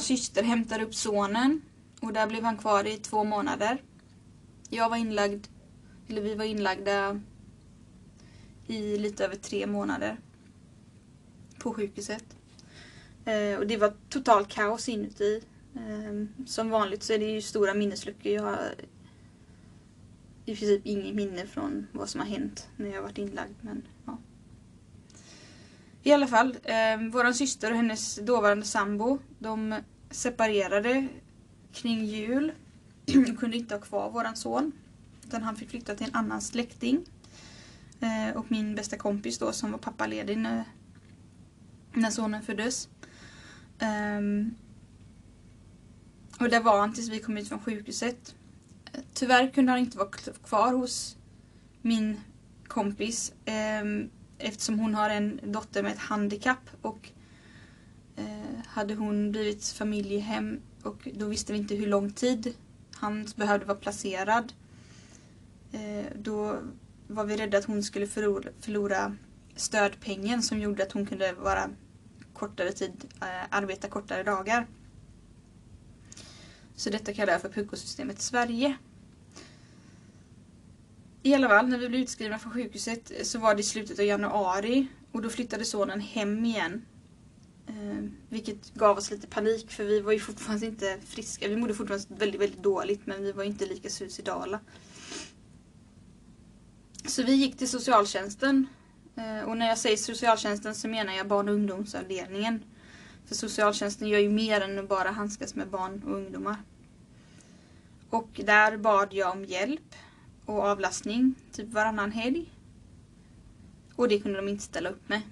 syster 0.00 0.42
hämtade 0.42 0.84
upp 0.84 0.94
sonen 0.94 1.62
och 2.00 2.12
där 2.12 2.26
blev 2.26 2.44
han 2.44 2.58
kvar 2.58 2.86
i 2.86 2.96
två 2.96 3.24
månader. 3.24 3.82
Jag 4.68 4.88
var 4.88 4.96
inlagd, 4.96 5.46
eller 6.08 6.22
vi 6.22 6.34
var 6.34 6.44
inlagda 6.44 7.20
i 8.66 8.98
lite 8.98 9.24
över 9.24 9.36
tre 9.36 9.66
månader 9.66 10.16
på 11.58 11.74
sjukhuset. 11.74 12.24
Uh, 13.28 13.58
och 13.58 13.66
det 13.66 13.76
var 13.76 13.94
totalt 14.08 14.48
kaos 14.48 14.88
inuti. 14.88 15.42
Ehm, 15.76 16.28
som 16.46 16.70
vanligt 16.70 17.02
så 17.02 17.12
är 17.12 17.18
det 17.18 17.24
ju 17.30 17.42
stora 17.42 17.74
minnesluckor. 17.74 18.32
Jag 18.32 18.42
har 18.42 18.74
i 20.44 20.56
princip 20.56 20.86
inget 20.86 21.14
minne 21.14 21.46
från 21.46 21.86
vad 21.92 22.08
som 22.08 22.20
har 22.20 22.28
hänt 22.28 22.68
när 22.76 22.90
jag 22.90 23.02
varit 23.02 23.18
inlagd. 23.18 23.54
Men, 23.60 23.82
ja. 24.06 24.18
I 26.02 26.12
alla 26.12 26.26
fall, 26.26 26.56
eh, 26.62 27.10
våran 27.10 27.34
syster 27.34 27.70
och 27.70 27.76
hennes 27.76 28.16
dåvarande 28.16 28.66
sambo, 28.66 29.18
de 29.38 29.74
separerade 30.10 31.08
kring 31.72 32.04
jul. 32.04 32.52
De 33.06 33.36
kunde 33.36 33.56
inte 33.56 33.74
ha 33.74 33.80
kvar 33.80 34.10
våran 34.10 34.36
son. 34.36 34.72
Utan 35.26 35.42
han 35.42 35.56
fick 35.56 35.70
flytta 35.70 35.94
till 35.94 36.06
en 36.06 36.14
annan 36.14 36.40
släkting. 36.40 37.04
Eh, 38.00 38.36
och 38.36 38.46
min 38.48 38.74
bästa 38.74 38.96
kompis 38.96 39.38
då 39.38 39.52
som 39.52 39.70
var 39.70 39.78
pappaledig 39.78 40.38
när, 40.38 40.64
när 41.92 42.10
sonen 42.10 42.42
föddes. 42.42 42.88
Eh, 43.78 44.20
och 46.42 46.50
där 46.50 46.60
var 46.60 46.80
han 46.80 46.94
tills 46.94 47.08
vi 47.08 47.20
kom 47.20 47.36
ut 47.36 47.48
från 47.48 47.60
sjukhuset. 47.60 48.34
Eh, 48.92 49.00
tyvärr 49.14 49.50
kunde 49.50 49.72
han 49.72 49.78
inte 49.78 49.98
vara 49.98 50.08
kvar 50.44 50.72
hos 50.72 51.16
min 51.82 52.20
kompis 52.66 53.32
ehm, 53.44 54.10
eftersom 54.38 54.78
hon 54.78 54.94
har 54.94 55.10
en 55.10 55.40
dotter 55.42 55.82
med 55.82 55.92
ett 55.92 55.98
handikapp 55.98 56.70
och 56.82 57.08
eh, 58.16 58.66
hade 58.66 58.94
hon 58.94 59.32
blivit 59.32 59.64
familjehem 59.64 60.60
och 60.82 61.08
då 61.14 61.26
visste 61.26 61.52
vi 61.52 61.58
inte 61.58 61.74
hur 61.74 61.86
lång 61.86 62.12
tid 62.12 62.54
han 62.94 63.26
behövde 63.36 63.66
vara 63.66 63.78
placerad. 63.78 64.52
Eh, 65.72 66.04
då 66.16 66.58
var 67.06 67.24
vi 67.24 67.36
rädda 67.36 67.58
att 67.58 67.64
hon 67.64 67.82
skulle 67.82 68.06
förlora, 68.06 68.48
förlora 68.60 69.16
stödpengen 69.56 70.42
som 70.42 70.58
gjorde 70.58 70.82
att 70.82 70.92
hon 70.92 71.06
kunde 71.06 71.32
vara 71.32 71.70
kortare 72.32 72.72
tid, 72.72 73.04
eh, 73.20 73.26
arbeta 73.50 73.88
kortare 73.88 74.22
dagar. 74.22 74.66
Så 76.82 76.90
detta 76.90 77.12
kallar 77.12 77.32
jag 77.32 77.42
för 77.42 77.48
PUKO-systemet 77.48 78.20
Sverige. 78.20 78.76
I 81.22 81.34
alla 81.34 81.48
fall, 81.48 81.68
när 81.68 81.78
vi 81.78 81.88
blev 81.88 82.00
utskrivna 82.00 82.38
från 82.38 82.52
sjukhuset 82.52 83.12
så 83.26 83.38
var 83.38 83.54
det 83.54 83.60
i 83.60 83.62
slutet 83.62 83.98
av 83.98 84.04
januari 84.04 84.86
och 85.12 85.22
då 85.22 85.30
flyttade 85.30 85.64
sonen 85.64 86.00
hem 86.00 86.44
igen. 86.44 86.84
Eh, 87.66 88.04
vilket 88.28 88.74
gav 88.74 88.98
oss 88.98 89.10
lite 89.10 89.26
panik 89.26 89.70
för 89.70 89.84
vi 89.84 90.00
var 90.00 90.12
ju 90.12 90.20
fortfarande 90.20 90.66
inte 90.66 90.98
friska. 91.06 91.48
Vi 91.48 91.56
mådde 91.56 91.74
fortfarande 91.74 92.06
väldigt, 92.14 92.40
väldigt 92.40 92.62
dåligt 92.62 93.06
men 93.06 93.22
vi 93.22 93.32
var 93.32 93.44
inte 93.44 93.66
lika 93.66 93.90
suicidala. 93.90 94.60
Så 97.06 97.22
vi 97.22 97.32
gick 97.32 97.58
till 97.58 97.68
socialtjänsten. 97.68 98.66
Eh, 99.16 99.48
och 99.48 99.56
när 99.56 99.68
jag 99.68 99.78
säger 99.78 99.96
socialtjänsten 99.96 100.74
så 100.74 100.88
menar 100.88 101.12
jag 101.12 101.28
barn 101.28 101.48
och 101.48 101.54
ungdomsavdelningen. 101.54 102.62
För 103.26 103.34
socialtjänsten 103.34 104.08
gör 104.08 104.20
ju 104.20 104.30
mer 104.30 104.60
än 104.60 104.78
att 104.78 104.88
bara 104.88 105.10
handskas 105.10 105.54
med 105.54 105.68
barn 105.68 106.02
och 106.06 106.16
ungdomar. 106.16 106.56
Och 108.12 108.40
där 108.44 108.76
bad 108.76 109.08
jag 109.14 109.32
om 109.32 109.44
hjälp 109.44 109.94
och 110.44 110.64
avlastning 110.64 111.34
typ 111.52 111.68
varannan 111.68 112.12
helg. 112.12 112.52
Och 113.96 114.08
det 114.08 114.20
kunde 114.20 114.38
de 114.38 114.48
inte 114.48 114.64
ställa 114.64 114.88
upp 114.88 115.08
med. 115.08 115.22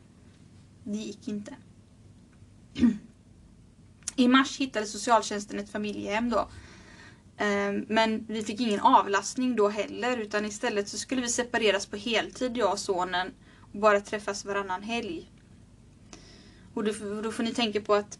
Det 0.85 0.99
gick 0.99 1.29
inte. 1.29 1.57
I 4.17 4.29
mars 4.29 4.59
hittade 4.59 4.87
socialtjänsten 4.87 5.59
ett 5.59 5.71
familjehem 5.71 6.31
då. 6.31 6.49
Ehm, 7.37 7.85
men 7.89 8.27
vi 8.29 8.43
fick 8.43 8.61
ingen 8.61 8.81
avlastning 8.81 9.57
då 9.57 9.69
heller 9.69 10.17
utan 10.17 10.45
istället 10.45 10.89
så 10.89 10.99
skulle 10.99 11.21
vi 11.21 11.29
separeras 11.29 11.87
på 11.87 11.97
heltid 11.97 12.57
jag 12.57 12.73
och 12.73 12.79
sonen 12.79 13.35
och 13.73 13.81
bara 13.81 14.01
träffas 14.01 14.45
varannan 14.45 14.83
helg. 14.83 15.31
Och 16.75 16.85
då, 16.85 17.21
då 17.23 17.33
får 17.33 17.43
ni 17.43 17.55
tänka 17.55 17.81
på 17.81 17.95
att 17.95 18.19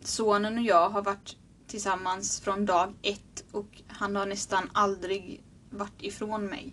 sonen 0.00 0.58
och 0.58 0.64
jag 0.64 0.90
har 0.90 1.02
varit 1.02 1.36
tillsammans 1.66 2.40
från 2.40 2.66
dag 2.66 2.94
ett 3.02 3.44
och 3.52 3.82
han 3.86 4.16
har 4.16 4.26
nästan 4.26 4.70
aldrig 4.72 5.42
varit 5.70 6.02
ifrån 6.02 6.46
mig. 6.46 6.72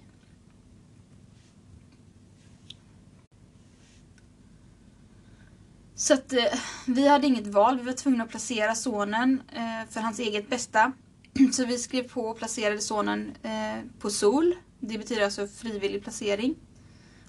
Så 5.95 6.13
att 6.13 6.33
eh, 6.33 6.43
vi 6.87 7.07
hade 7.07 7.27
inget 7.27 7.47
val. 7.47 7.79
Vi 7.79 7.85
var 7.85 7.93
tvungna 7.93 8.23
att 8.23 8.29
placera 8.29 8.75
sonen 8.75 9.41
eh, 9.51 9.89
för 9.89 9.99
hans 9.99 10.19
eget 10.19 10.49
bästa. 10.49 10.91
Så 11.53 11.65
vi 11.65 11.77
skrev 11.77 12.09
på 12.09 12.21
och 12.21 12.37
placerade 12.37 12.81
sonen 12.81 13.31
eh, 13.43 13.85
på 13.99 14.09
SOL. 14.09 14.55
Det 14.79 14.97
betyder 14.97 15.23
alltså 15.23 15.47
frivillig 15.47 16.03
placering. 16.03 16.55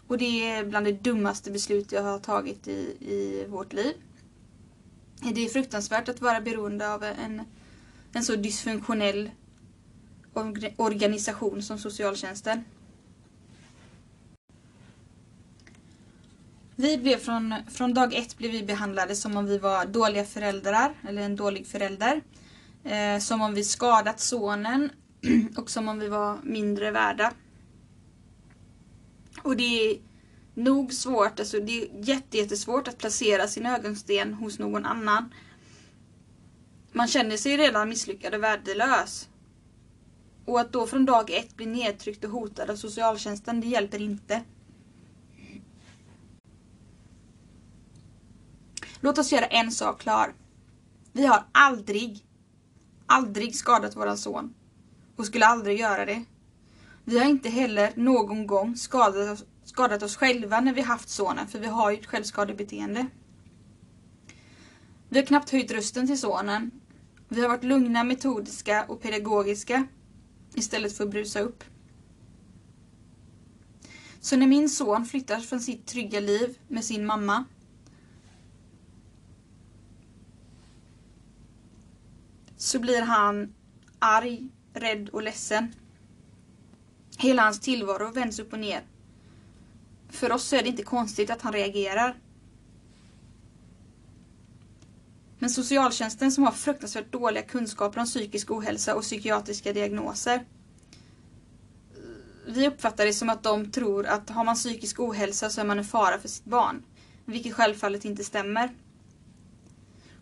Och 0.06 0.18
det 0.18 0.50
är 0.50 0.64
bland 0.64 0.87
det 0.87 0.92
dummaste 0.92 1.50
beslut 1.50 1.92
jag 1.92 2.02
har 2.02 2.18
tagit 2.18 2.68
i, 2.68 2.97
i 3.00 3.47
vårt 3.49 3.73
liv. 3.73 3.94
Det 5.33 5.45
är 5.45 5.49
fruktansvärt 5.49 6.09
att 6.09 6.21
vara 6.21 6.40
beroende 6.40 6.95
av 6.95 7.04
en, 7.04 7.43
en 8.12 8.23
så 8.25 8.37
dysfunktionell 8.37 9.31
organisation 10.76 11.62
som 11.62 11.78
socialtjänsten. 11.78 12.64
Vi 16.77 16.99
blev 16.99 17.16
från, 17.16 17.55
från 17.70 17.94
dag 17.94 18.14
ett 18.14 18.38
blev 18.38 18.51
vi 18.51 18.62
behandlade 18.62 19.16
som 19.16 19.37
om 19.37 19.46
vi 19.46 19.59
var 19.59 19.87
dåliga 19.87 20.25
föräldrar, 20.25 20.94
eller 21.09 21.22
en 21.22 21.37
dålig 21.37 21.66
förälder. 21.66 22.20
Eh, 22.85 23.18
som 23.18 23.42
om 23.42 23.55
vi 23.55 23.64
skadat 23.64 24.20
sonen 24.20 24.90
och 25.57 25.70
som 25.70 25.88
om 25.88 25.99
vi 25.99 26.09
var 26.09 26.38
mindre 26.42 26.90
värda. 26.90 27.33
Och 29.42 29.57
det 29.57 29.90
är 29.90 29.99
nog 30.55 30.93
svårt, 30.93 31.40
alltså 31.40 31.61
det 31.61 31.83
är 31.83 31.88
jättesvårt 32.33 32.88
att 32.88 32.99
placera 32.99 33.49
sin 33.49 33.67
ögonsten 33.67 34.35
hos 34.35 34.59
någon 34.59 34.85
annan. 34.85 35.35
Man 36.93 37.09
känner 37.09 37.37
sig 37.37 37.57
redan 37.57 37.88
misslyckad 37.88 38.35
och 38.35 38.43
värdelös. 38.43 39.29
Och 40.45 40.61
att 40.61 40.73
då 40.73 40.87
från 40.87 41.05
dag 41.05 41.31
ett 41.31 41.57
bli 41.57 41.67
nedtryckt 41.67 42.25
och 42.25 42.31
hotad 42.31 42.71
av 42.71 42.77
socialtjänsten, 42.77 43.61
det 43.61 43.67
hjälper 43.67 44.03
inte. 44.03 44.43
Låt 49.01 49.19
oss 49.19 49.33
göra 49.33 49.47
en 49.47 49.73
sak 49.73 50.01
klar. 50.01 50.35
Vi 51.12 51.27
har 51.27 51.45
aldrig, 51.53 52.25
aldrig 53.07 53.57
skadat 53.57 53.97
våran 53.97 54.19
son. 54.19 54.55
Och 55.17 55.27
skulle 55.27 55.47
aldrig 55.47 55.81
göra 55.81 56.05
det. 56.05 56.25
Vi 57.05 57.19
har 57.19 57.27
inte 57.27 57.49
heller 57.49 57.93
någon 57.97 58.47
gång 58.47 58.77
skadat 58.77 59.31
oss, 59.31 59.45
skadat 59.64 60.03
oss 60.03 60.16
själva 60.16 60.61
när 60.61 60.72
vi 60.72 60.81
haft 60.81 61.09
sonen, 61.09 61.48
för 61.48 61.59
vi 61.59 61.66
har 61.66 61.90
ju 61.90 61.98
ett 61.98 62.07
självskadebeteende. 62.07 63.07
Vi 65.09 65.18
har 65.18 65.27
knappt 65.27 65.50
höjt 65.50 65.70
rösten 65.70 66.07
till 66.07 66.20
sonen. 66.20 66.70
Vi 67.29 67.40
har 67.40 67.48
varit 67.48 67.64
lugna, 67.64 68.05
metodiska 68.05 68.85
och 68.88 69.03
pedagogiska 69.03 69.87
istället 70.55 70.96
för 70.96 71.05
att 71.05 71.11
brusa 71.11 71.40
upp. 71.40 71.64
Så 74.20 74.37
när 74.37 74.46
min 74.46 74.68
son 74.68 75.07
flyttar 75.07 75.40
från 75.40 75.61
sitt 75.61 75.87
trygga 75.87 76.20
liv 76.20 76.59
med 76.68 76.85
sin 76.85 77.07
mamma 77.07 77.44
så 82.57 82.79
blir 82.79 83.03
han 83.03 83.55
arg, 83.98 84.48
rädd 84.72 85.09
och 85.09 85.22
ledsen. 85.22 85.74
Hela 87.18 87.42
hans 87.42 87.61
tillvaro 87.61 88.12
vänds 88.12 88.38
upp 88.38 88.53
och 88.53 88.59
ner. 88.59 88.83
För 90.14 90.33
oss 90.33 90.53
är 90.53 90.62
det 90.62 90.68
inte 90.68 90.83
konstigt 90.83 91.31
att 91.31 91.42
han 91.42 91.53
reagerar. 91.53 92.16
Men 95.38 95.50
socialtjänsten 95.50 96.33
som 96.33 96.44
har 96.44 96.53
fruktansvärt 96.53 97.12
dåliga 97.12 97.42
kunskaper 97.42 98.00
om 98.00 98.07
psykisk 98.07 98.50
ohälsa 98.50 98.94
och 98.94 99.03
psykiatriska 99.03 99.72
diagnoser. 99.72 100.44
Vi 102.46 102.68
uppfattar 102.68 103.07
det 103.07 103.12
som 103.12 103.31
att 103.31 103.42
de 103.42 103.70
tror 103.70 104.07
att 104.07 104.31
har 104.31 104.44
man 104.44 104.55
psykisk 104.55 105.00
ohälsa 105.00 105.50
så 105.50 105.61
är 105.61 105.64
man 105.64 105.79
en 105.79 105.85
fara 105.85 106.18
för 106.18 106.29
sitt 106.29 106.44
barn. 106.44 106.83
Vilket 107.24 107.55
självfallet 107.55 108.05
inte 108.05 108.24
stämmer. 108.24 108.74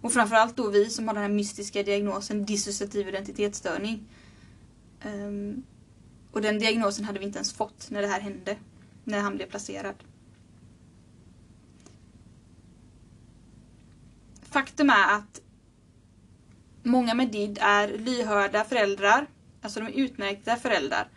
Och 0.00 0.12
framförallt 0.12 0.56
då 0.56 0.70
vi 0.70 0.90
som 0.90 1.08
har 1.08 1.14
den 1.14 1.22
här 1.22 1.30
mystiska 1.30 1.82
diagnosen 1.82 2.44
dissociativ 2.44 3.08
identitetsstörning. 3.08 4.08
Um, 5.04 5.62
och 6.32 6.42
den 6.42 6.58
diagnosen 6.58 7.04
hade 7.04 7.18
vi 7.18 7.24
inte 7.24 7.38
ens 7.38 7.52
fått 7.52 7.90
när 7.90 8.02
det 8.02 8.08
här 8.08 8.20
hände. 8.20 8.56
När 9.04 9.20
han 9.20 9.36
blev 9.36 9.46
placerad. 9.46 9.94
Faktum 14.42 14.90
är 14.90 15.16
att 15.16 15.40
många 16.82 17.14
med 17.14 17.28
DID 17.28 17.58
är 17.60 17.98
lyhörda 17.98 18.64
föräldrar. 18.64 19.26
Alltså 19.62 19.80
de 19.80 19.86
är 19.86 19.92
utmärkta 19.92 20.56
föräldrar. 20.56 21.08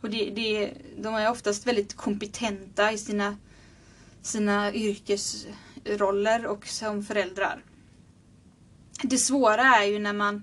Och 0.00 0.10
det, 0.10 0.30
det, 0.30 0.74
de 0.98 1.14
är 1.14 1.30
oftast 1.30 1.66
väldigt 1.66 1.96
kompetenta 1.96 2.92
i 2.92 2.98
sina, 2.98 3.36
sina 4.22 4.72
yrkesroller 4.74 6.46
och 6.46 6.66
som 6.66 7.02
föräldrar. 7.04 7.62
Det 9.02 9.18
svåra 9.18 9.62
är 9.62 9.84
ju 9.84 9.98
när 9.98 10.12
man 10.12 10.42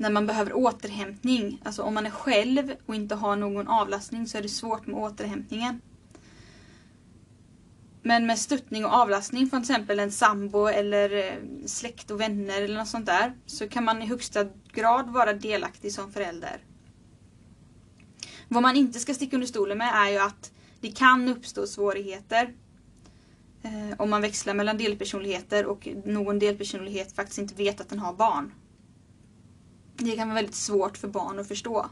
när 0.00 0.10
man 0.10 0.26
behöver 0.26 0.52
återhämtning. 0.52 1.60
Alltså 1.64 1.82
om 1.82 1.94
man 1.94 2.06
är 2.06 2.10
själv 2.10 2.72
och 2.86 2.94
inte 2.94 3.14
har 3.14 3.36
någon 3.36 3.68
avlastning 3.68 4.26
så 4.26 4.38
är 4.38 4.42
det 4.42 4.48
svårt 4.48 4.86
med 4.86 4.96
återhämtningen. 4.96 5.80
Men 8.02 8.26
med 8.26 8.38
stöttning 8.38 8.84
och 8.84 8.92
avlastning 8.92 9.50
från 9.50 9.62
till 9.62 9.70
exempel 9.70 10.00
en 10.00 10.12
sambo 10.12 10.66
eller 10.66 11.16
eh, 11.16 11.66
släkt 11.66 12.10
och 12.10 12.20
vänner 12.20 12.62
eller 12.62 12.78
något 12.78 12.88
sånt 12.88 13.06
där 13.06 13.32
så 13.46 13.68
kan 13.68 13.84
man 13.84 14.02
i 14.02 14.06
högsta 14.06 14.44
grad 14.72 15.08
vara 15.08 15.32
delaktig 15.32 15.92
som 15.92 16.12
förälder. 16.12 16.64
Vad 18.48 18.62
man 18.62 18.76
inte 18.76 18.98
ska 18.98 19.14
sticka 19.14 19.36
under 19.36 19.48
stolen 19.48 19.78
med 19.78 19.94
är 19.94 20.10
ju 20.10 20.18
att 20.18 20.52
det 20.80 20.90
kan 20.90 21.28
uppstå 21.28 21.66
svårigheter 21.66 22.54
eh, 23.62 23.96
om 23.98 24.10
man 24.10 24.22
växlar 24.22 24.54
mellan 24.54 24.78
delpersonligheter 24.78 25.66
och 25.66 25.88
någon 26.04 26.38
delpersonlighet 26.38 27.12
faktiskt 27.12 27.38
inte 27.38 27.54
vet 27.54 27.80
att 27.80 27.88
den 27.88 27.98
har 27.98 28.12
barn. 28.12 28.52
Det 30.02 30.16
kan 30.16 30.28
vara 30.28 30.34
väldigt 30.34 30.54
svårt 30.54 30.98
för 30.98 31.08
barn 31.08 31.38
att 31.38 31.48
förstå. 31.48 31.86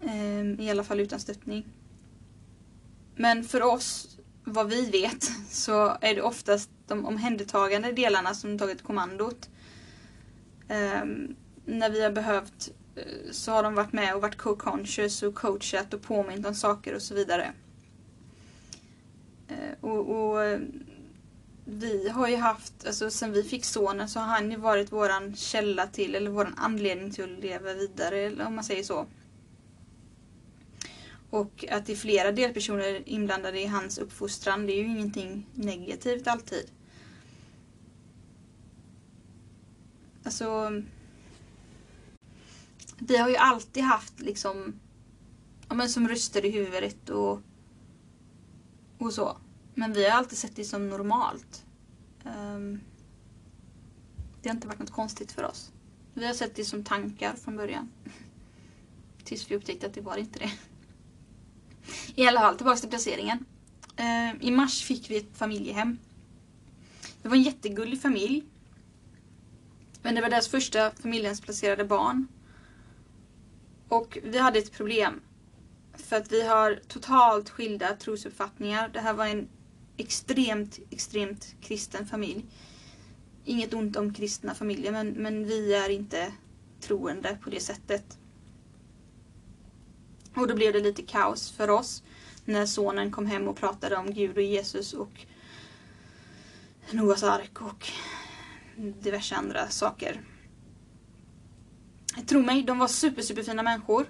Ehm, 0.00 0.60
I 0.60 0.70
alla 0.70 0.84
fall 0.84 1.00
utan 1.00 1.20
stöttning. 1.20 1.66
Men 3.16 3.44
för 3.44 3.62
oss, 3.62 4.18
vad 4.44 4.68
vi 4.68 4.90
vet, 4.90 5.22
så 5.50 5.96
är 6.00 6.14
det 6.14 6.22
oftast 6.22 6.70
de 6.86 7.06
omhändertagande 7.06 7.92
delarna 7.92 8.34
som 8.34 8.58
tagit 8.58 8.82
kommandot. 8.82 9.48
Ehm, 10.68 11.36
när 11.64 11.90
vi 11.90 12.02
har 12.02 12.10
behövt 12.10 12.72
eh, 12.96 13.30
så 13.30 13.52
har 13.52 13.62
de 13.62 13.74
varit 13.74 13.92
med 13.92 14.14
och 14.14 14.22
varit 14.22 14.36
co-conscious 14.36 15.22
och 15.22 15.34
coachat 15.34 15.94
och 15.94 16.02
påmint 16.02 16.46
om 16.46 16.54
saker 16.54 16.94
och 16.94 17.02
så 17.02 17.14
vidare. 17.14 17.52
Eh, 19.48 19.74
och, 19.80 19.98
och, 19.98 20.58
vi 21.64 22.08
har 22.08 22.28
ju 22.28 22.36
haft, 22.36 22.86
alltså 22.86 23.10
sen 23.10 23.32
vi 23.32 23.42
fick 23.42 23.64
sonen 23.64 24.08
så 24.08 24.20
har 24.20 24.26
han 24.26 24.50
ju 24.50 24.56
varit 24.56 24.92
våran 24.92 25.36
källa 25.36 25.86
till, 25.86 26.14
eller 26.14 26.30
våran 26.30 26.54
anledning 26.56 27.10
till 27.10 27.24
att 27.24 27.40
leva 27.40 27.74
vidare, 27.74 28.18
eller 28.18 28.46
om 28.46 28.54
man 28.54 28.64
säger 28.64 28.82
så. 28.82 29.06
Och 31.30 31.64
att 31.70 31.86
det 31.86 31.92
är 31.92 31.96
flera 31.96 32.32
delpersoner 32.32 33.08
inblandade 33.08 33.60
i 33.60 33.66
hans 33.66 33.98
uppfostran, 33.98 34.66
det 34.66 34.72
är 34.72 34.76
ju 34.76 34.88
ingenting 34.88 35.46
negativt 35.54 36.26
alltid. 36.26 36.70
Alltså... 40.24 40.82
Vi 42.98 43.16
har 43.16 43.28
ju 43.28 43.36
alltid 43.36 43.82
haft 43.82 44.20
liksom... 44.20 44.80
Ja 45.68 45.74
men 45.74 45.88
som 45.88 46.08
röster 46.08 46.44
i 46.44 46.50
huvudet 46.50 47.10
och... 47.10 47.40
Och 48.98 49.12
så. 49.12 49.36
Men 49.74 49.92
vi 49.92 50.08
har 50.08 50.18
alltid 50.18 50.38
sett 50.38 50.56
det 50.56 50.64
som 50.64 50.88
normalt. 50.88 51.64
Um, 52.24 52.80
det 54.42 54.48
har 54.48 54.54
inte 54.54 54.66
varit 54.66 54.78
något 54.78 54.90
konstigt 54.90 55.32
för 55.32 55.44
oss. 55.44 55.72
Vi 56.14 56.26
har 56.26 56.34
sett 56.34 56.54
det 56.54 56.64
som 56.64 56.84
tankar 56.84 57.34
från 57.34 57.56
början. 57.56 57.90
Tills 59.24 59.50
vi 59.50 59.56
upptäckte 59.56 59.86
att 59.86 59.94
det 59.94 60.00
var 60.00 60.16
inte 60.16 60.38
det. 60.38 60.50
I 62.14 62.26
alla 62.26 62.40
fall, 62.40 62.56
tillbaka 62.56 62.80
till 62.80 62.88
placeringen. 62.88 63.44
Uh, 64.00 64.44
I 64.44 64.50
mars 64.50 64.84
fick 64.84 65.10
vi 65.10 65.16
ett 65.16 65.36
familjehem. 65.36 65.98
Det 67.22 67.28
var 67.28 67.36
en 67.36 67.42
jättegullig 67.42 68.02
familj. 68.02 68.44
Men 70.02 70.14
det 70.14 70.20
var 70.20 70.30
deras 70.30 70.48
första 70.48 70.90
familjehemsplacerade 70.90 71.84
barn. 71.84 72.28
Och 73.88 74.18
vi 74.22 74.38
hade 74.38 74.58
ett 74.58 74.72
problem. 74.72 75.20
För 75.94 76.16
att 76.16 76.32
vi 76.32 76.46
har 76.46 76.80
totalt 76.88 77.50
skilda 77.50 77.96
trosuppfattningar. 77.96 78.88
Det 78.88 79.00
här 79.00 79.14
var 79.14 79.26
en 79.26 79.48
extremt, 80.00 80.78
extremt 80.90 81.54
kristen 81.60 82.06
familj. 82.06 82.44
Inget 83.44 83.74
ont 83.74 83.96
om 83.96 84.14
kristna 84.14 84.54
familjer 84.54 84.92
men, 84.92 85.08
men 85.08 85.44
vi 85.44 85.74
är 85.74 85.88
inte 85.88 86.32
troende 86.80 87.38
på 87.42 87.50
det 87.50 87.60
sättet. 87.60 88.18
Och 90.34 90.48
då 90.48 90.54
blev 90.54 90.72
det 90.72 90.80
lite 90.80 91.02
kaos 91.02 91.50
för 91.50 91.70
oss 91.70 92.02
när 92.44 92.66
sonen 92.66 93.10
kom 93.10 93.26
hem 93.26 93.48
och 93.48 93.56
pratade 93.56 93.96
om 93.96 94.14
Gud 94.14 94.36
och 94.36 94.42
Jesus 94.42 94.92
och 94.92 95.26
Noas 96.90 97.22
ark 97.22 97.62
och 97.62 97.88
diverse 98.76 99.34
andra 99.34 99.68
saker. 99.68 100.20
Tro 102.26 102.40
mig, 102.40 102.62
de 102.62 102.78
var 102.78 102.88
super, 102.88 103.22
superfina 103.22 103.62
människor. 103.62 104.06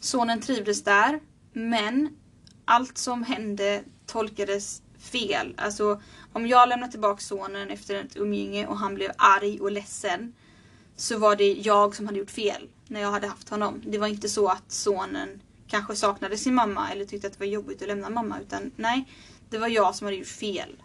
Sonen 0.00 0.40
trivdes 0.40 0.84
där, 0.84 1.20
men 1.52 2.16
allt 2.64 2.98
som 2.98 3.22
hände 3.22 3.82
tolkades 4.06 4.81
fel. 5.02 5.54
Alltså 5.56 6.02
om 6.32 6.46
jag 6.46 6.68
lämnar 6.68 6.88
tillbaka 6.88 7.20
sonen 7.20 7.70
efter 7.70 7.94
ett 7.94 8.16
umgänge 8.16 8.66
och 8.66 8.78
han 8.78 8.94
blev 8.94 9.10
arg 9.18 9.60
och 9.60 9.72
ledsen 9.72 10.34
så 10.96 11.18
var 11.18 11.36
det 11.36 11.52
jag 11.52 11.96
som 11.96 12.06
hade 12.06 12.18
gjort 12.18 12.30
fel 12.30 12.68
när 12.86 13.00
jag 13.00 13.10
hade 13.10 13.26
haft 13.26 13.48
honom. 13.48 13.82
Det 13.86 13.98
var 13.98 14.06
inte 14.06 14.28
så 14.28 14.48
att 14.48 14.72
sonen 14.72 15.40
kanske 15.68 15.96
saknade 15.96 16.36
sin 16.36 16.54
mamma 16.54 16.90
eller 16.90 17.04
tyckte 17.04 17.26
att 17.26 17.32
det 17.32 17.38
var 17.38 17.46
jobbigt 17.46 17.82
att 17.82 17.88
lämna 17.88 18.10
mamma 18.10 18.40
utan 18.40 18.70
nej, 18.76 19.08
det 19.50 19.58
var 19.58 19.68
jag 19.68 19.94
som 19.94 20.04
hade 20.04 20.16
gjort 20.16 20.26
fel. 20.26 20.82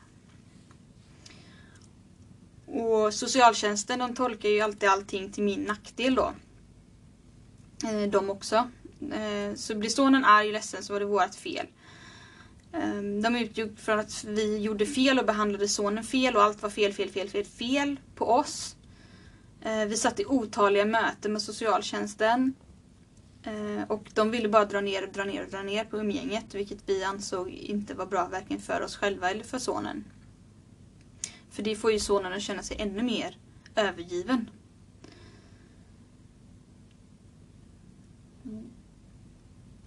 Och 2.66 3.14
socialtjänsten 3.14 4.00
de 4.00 4.16
tolkar 4.16 4.50
ju 4.50 4.62
alltid 4.62 4.90
allting 4.90 5.32
till 5.32 5.44
min 5.44 5.64
nackdel 5.64 6.16
då. 6.16 6.34
Eh, 7.84 8.10
de 8.10 8.30
också. 8.30 8.56
Eh, 9.14 9.56
så 9.56 9.76
blir 9.76 9.90
sonen 9.90 10.26
arg 10.26 10.48
och 10.48 10.54
ledsen 10.54 10.84
så 10.84 10.94
var 10.94 11.00
det 11.00 11.06
vårt 11.06 11.36
fel. 11.36 11.68
Ehm, 12.82 13.22
de 13.22 13.36
utgick 13.36 13.80
från 13.80 14.00
att 14.00 14.24
vi 14.24 14.58
gjorde 14.58 14.86
fel 14.86 15.20
och 15.20 15.26
behandlade 15.26 15.68
sonen 15.68 16.04
fel 16.04 16.36
och 16.36 16.44
allt 16.44 16.62
var 16.62 16.70
fel, 16.70 16.94
fel, 16.94 17.10
fel, 17.10 17.30
fel, 17.30 17.46
fel 17.46 18.00
på 18.16 18.26
oss. 18.26 18.76
Ehm, 19.62 19.90
vi 19.90 19.98
satt 19.98 20.20
i 20.20 20.26
otaliga 20.26 20.86
möten 20.86 21.34
med 21.34 21.42
socialtjänsten. 21.42 22.54
Ehm, 23.44 23.84
och 23.84 24.12
de 24.14 24.32
ville 24.32 24.50
bara 24.50 24.66
dra 24.66 24.82
ner 24.82 25.08
och 25.08 25.14
dra 25.14 25.24
ner 25.24 25.44
och 25.46 25.52
dra 25.52 25.62
ner 25.64 25.84
på 25.86 25.98
umgänget 25.98 26.56
vilket 26.56 26.80
vi 26.86 27.04
ansåg 27.04 27.50
inte 27.50 27.94
var 27.94 28.06
bra 28.06 28.28
varken 28.32 28.60
för 28.60 28.82
oss 28.82 28.96
själva 28.96 29.32
eller 29.32 29.44
för 29.44 29.60
sonen. 29.60 30.06
För 31.50 31.64
det 31.64 31.76
får 31.76 31.92
ju 31.92 32.00
sonen 32.00 32.34
att 32.34 32.42
känna 32.42 32.64
sig 32.64 32.78
ännu 32.80 33.04
mer 33.04 33.38
övergiven. 33.76 34.50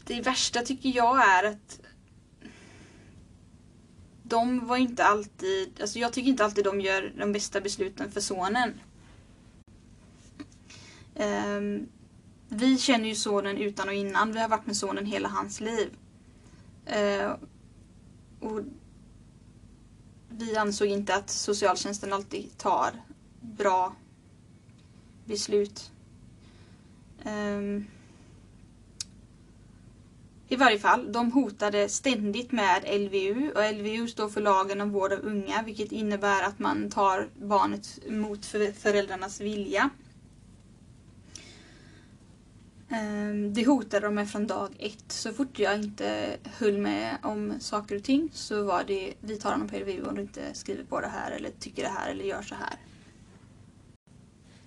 Det 0.05 0.20
värsta 0.20 0.61
tycker 0.61 0.88
jag 0.88 1.29
är 1.29 1.44
att 1.44 1.81
de 4.31 4.66
var 4.66 4.77
inte 4.77 5.05
alltid, 5.05 5.81
alltså 5.81 5.99
jag 5.99 6.12
tycker 6.12 6.29
inte 6.29 6.45
alltid 6.45 6.64
de 6.64 6.81
gör 6.81 7.12
de 7.19 7.33
bästa 7.33 7.61
besluten 7.61 8.11
för 8.11 8.21
sonen. 8.21 8.81
Um, 11.14 11.88
vi 12.49 12.79
känner 12.79 13.09
ju 13.09 13.14
sonen 13.14 13.59
utan 13.59 13.88
och 13.88 13.95
innan. 13.95 14.33
Vi 14.33 14.40
har 14.40 14.49
varit 14.49 14.66
med 14.66 14.77
sonen 14.77 15.07
hela 15.07 15.29
hans 15.29 15.61
liv. 15.61 15.88
Uh, 16.87 17.37
och 18.40 18.61
vi 20.29 20.57
ansåg 20.57 20.88
inte 20.88 21.14
att 21.14 21.31
socialtjänsten 21.31 22.12
alltid 22.12 22.59
tar 22.59 22.90
bra 23.40 23.95
beslut. 25.25 25.93
Um, 27.25 27.87
i 30.53 30.57
varje 30.57 30.79
fall, 30.79 31.13
de 31.13 31.33
hotade 31.33 31.89
ständigt 31.89 32.53
med 32.53 32.83
LVU 33.01 33.53
och 33.53 33.75
LVU 33.75 34.09
står 34.09 34.29
för 34.29 34.41
lagen 34.41 34.81
om 34.81 34.91
vård 34.91 35.13
av 35.13 35.19
unga 35.23 35.63
vilket 35.63 35.93
innebär 35.93 36.43
att 36.43 36.59
man 36.59 36.91
tar 36.91 37.29
barnet 37.43 37.99
mot 38.09 38.47
föräldrarnas 38.79 39.41
vilja. 39.41 39.91
Ehm, 42.89 43.55
det 43.55 43.67
hotade 43.67 44.07
de 44.07 44.15
med 44.15 44.31
från 44.31 44.47
dag 44.47 44.69
ett. 44.79 45.05
Så 45.13 45.33
fort 45.33 45.59
jag 45.59 45.75
inte 45.75 46.37
höll 46.45 46.79
med 46.79 47.17
om 47.23 47.55
saker 47.61 47.97
och 47.97 48.03
ting 48.05 48.31
så 48.33 48.65
var 48.65 48.85
det 48.87 49.15
vi 49.21 49.37
tar 49.37 49.53
honom 49.53 49.69
på 49.69 49.77
LVU 49.77 50.05
om 50.05 50.15
du 50.15 50.23
inte 50.23 50.55
skriver 50.55 50.85
på 50.85 51.01
det 51.01 51.09
här 51.09 51.31
eller 51.31 51.51
tycker 51.51 51.83
det 51.83 51.89
här 51.89 52.11
eller 52.11 52.25
gör 52.25 52.43
så 52.43 52.55
här. 52.55 52.79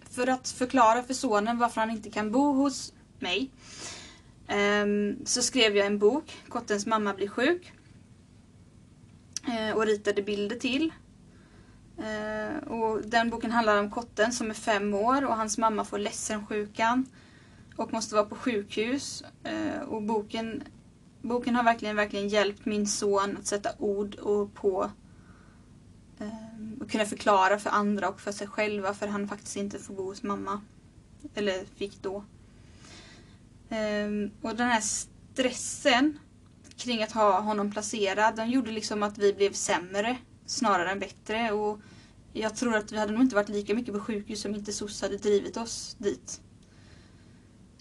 För 0.09 0.27
att 0.27 0.49
förklara 0.49 1.03
för 1.03 1.13
sonen 1.13 1.57
varför 1.57 1.81
han 1.81 1.91
inte 1.91 2.09
kan 2.09 2.31
bo 2.31 2.53
hos 2.53 2.93
mig 3.19 3.51
Ehm, 4.47 5.25
så 5.25 5.41
skrev 5.41 5.75
jag 5.77 5.87
en 5.87 5.99
bok, 5.99 6.43
Kottens 6.49 6.85
mamma 6.85 7.13
blir 7.13 7.27
sjuk. 7.27 7.73
Eh, 9.47 9.75
och 9.75 9.85
ritade 9.85 10.21
bilder 10.21 10.55
till. 10.55 10.93
Eh, 11.97 12.67
och 12.67 13.01
den 13.05 13.29
boken 13.29 13.51
handlar 13.51 13.79
om 13.79 13.91
Kotten 13.91 14.33
som 14.33 14.49
är 14.49 14.53
fem 14.53 14.93
år 14.93 15.25
och 15.25 15.35
hans 15.35 15.57
mamma 15.57 15.85
får 15.85 15.97
ledsensjukan 15.97 17.05
och 17.75 17.93
måste 17.93 18.15
vara 18.15 18.25
på 18.25 18.35
sjukhus. 18.35 19.23
Eh, 19.43 19.81
och 19.81 20.01
boken, 20.01 20.63
boken 21.21 21.55
har 21.55 21.63
verkligen, 21.63 21.95
verkligen 21.95 22.27
hjälpt 22.27 22.65
min 22.65 22.87
son 22.87 23.37
att 23.37 23.47
sätta 23.47 23.69
ord 23.79 24.15
och 24.15 24.53
på 24.53 24.91
ehm, 26.19 26.77
och 26.81 26.91
kunna 26.91 27.05
förklara 27.05 27.59
för 27.59 27.69
andra 27.69 28.09
och 28.09 28.19
för 28.19 28.31
sig 28.31 28.47
själva 28.47 28.93
för 28.93 29.07
han 29.07 29.27
faktiskt 29.27 29.55
inte 29.55 29.79
får 29.79 29.93
bo 29.93 30.03
hos 30.03 30.23
mamma. 30.23 30.61
Eller 31.35 31.65
fick 31.65 32.01
då. 32.01 32.23
Ehm, 33.73 34.31
och 34.41 34.55
den 34.55 34.67
här 34.67 34.81
stressen 34.81 36.19
kring 36.77 37.03
att 37.03 37.11
ha 37.11 37.39
honom 37.39 37.71
placerad, 37.71 38.35
den 38.35 38.49
gjorde 38.49 38.71
liksom 38.71 39.03
att 39.03 39.17
vi 39.17 39.33
blev 39.33 39.53
sämre 39.53 40.17
snarare 40.45 40.91
än 40.91 40.99
bättre. 40.99 41.51
Och 41.51 41.79
jag 42.33 42.55
tror 42.55 42.75
att 42.75 42.91
vi 42.91 42.97
hade 42.97 43.13
nog 43.13 43.21
inte 43.21 43.35
varit 43.35 43.49
lika 43.49 43.75
mycket 43.75 43.93
på 43.93 43.99
sjukhus 43.99 44.45
om 44.45 44.55
inte 44.55 44.73
SOS 44.73 45.01
hade 45.01 45.17
drivit 45.17 45.57
oss 45.57 45.95
dit. 45.99 46.41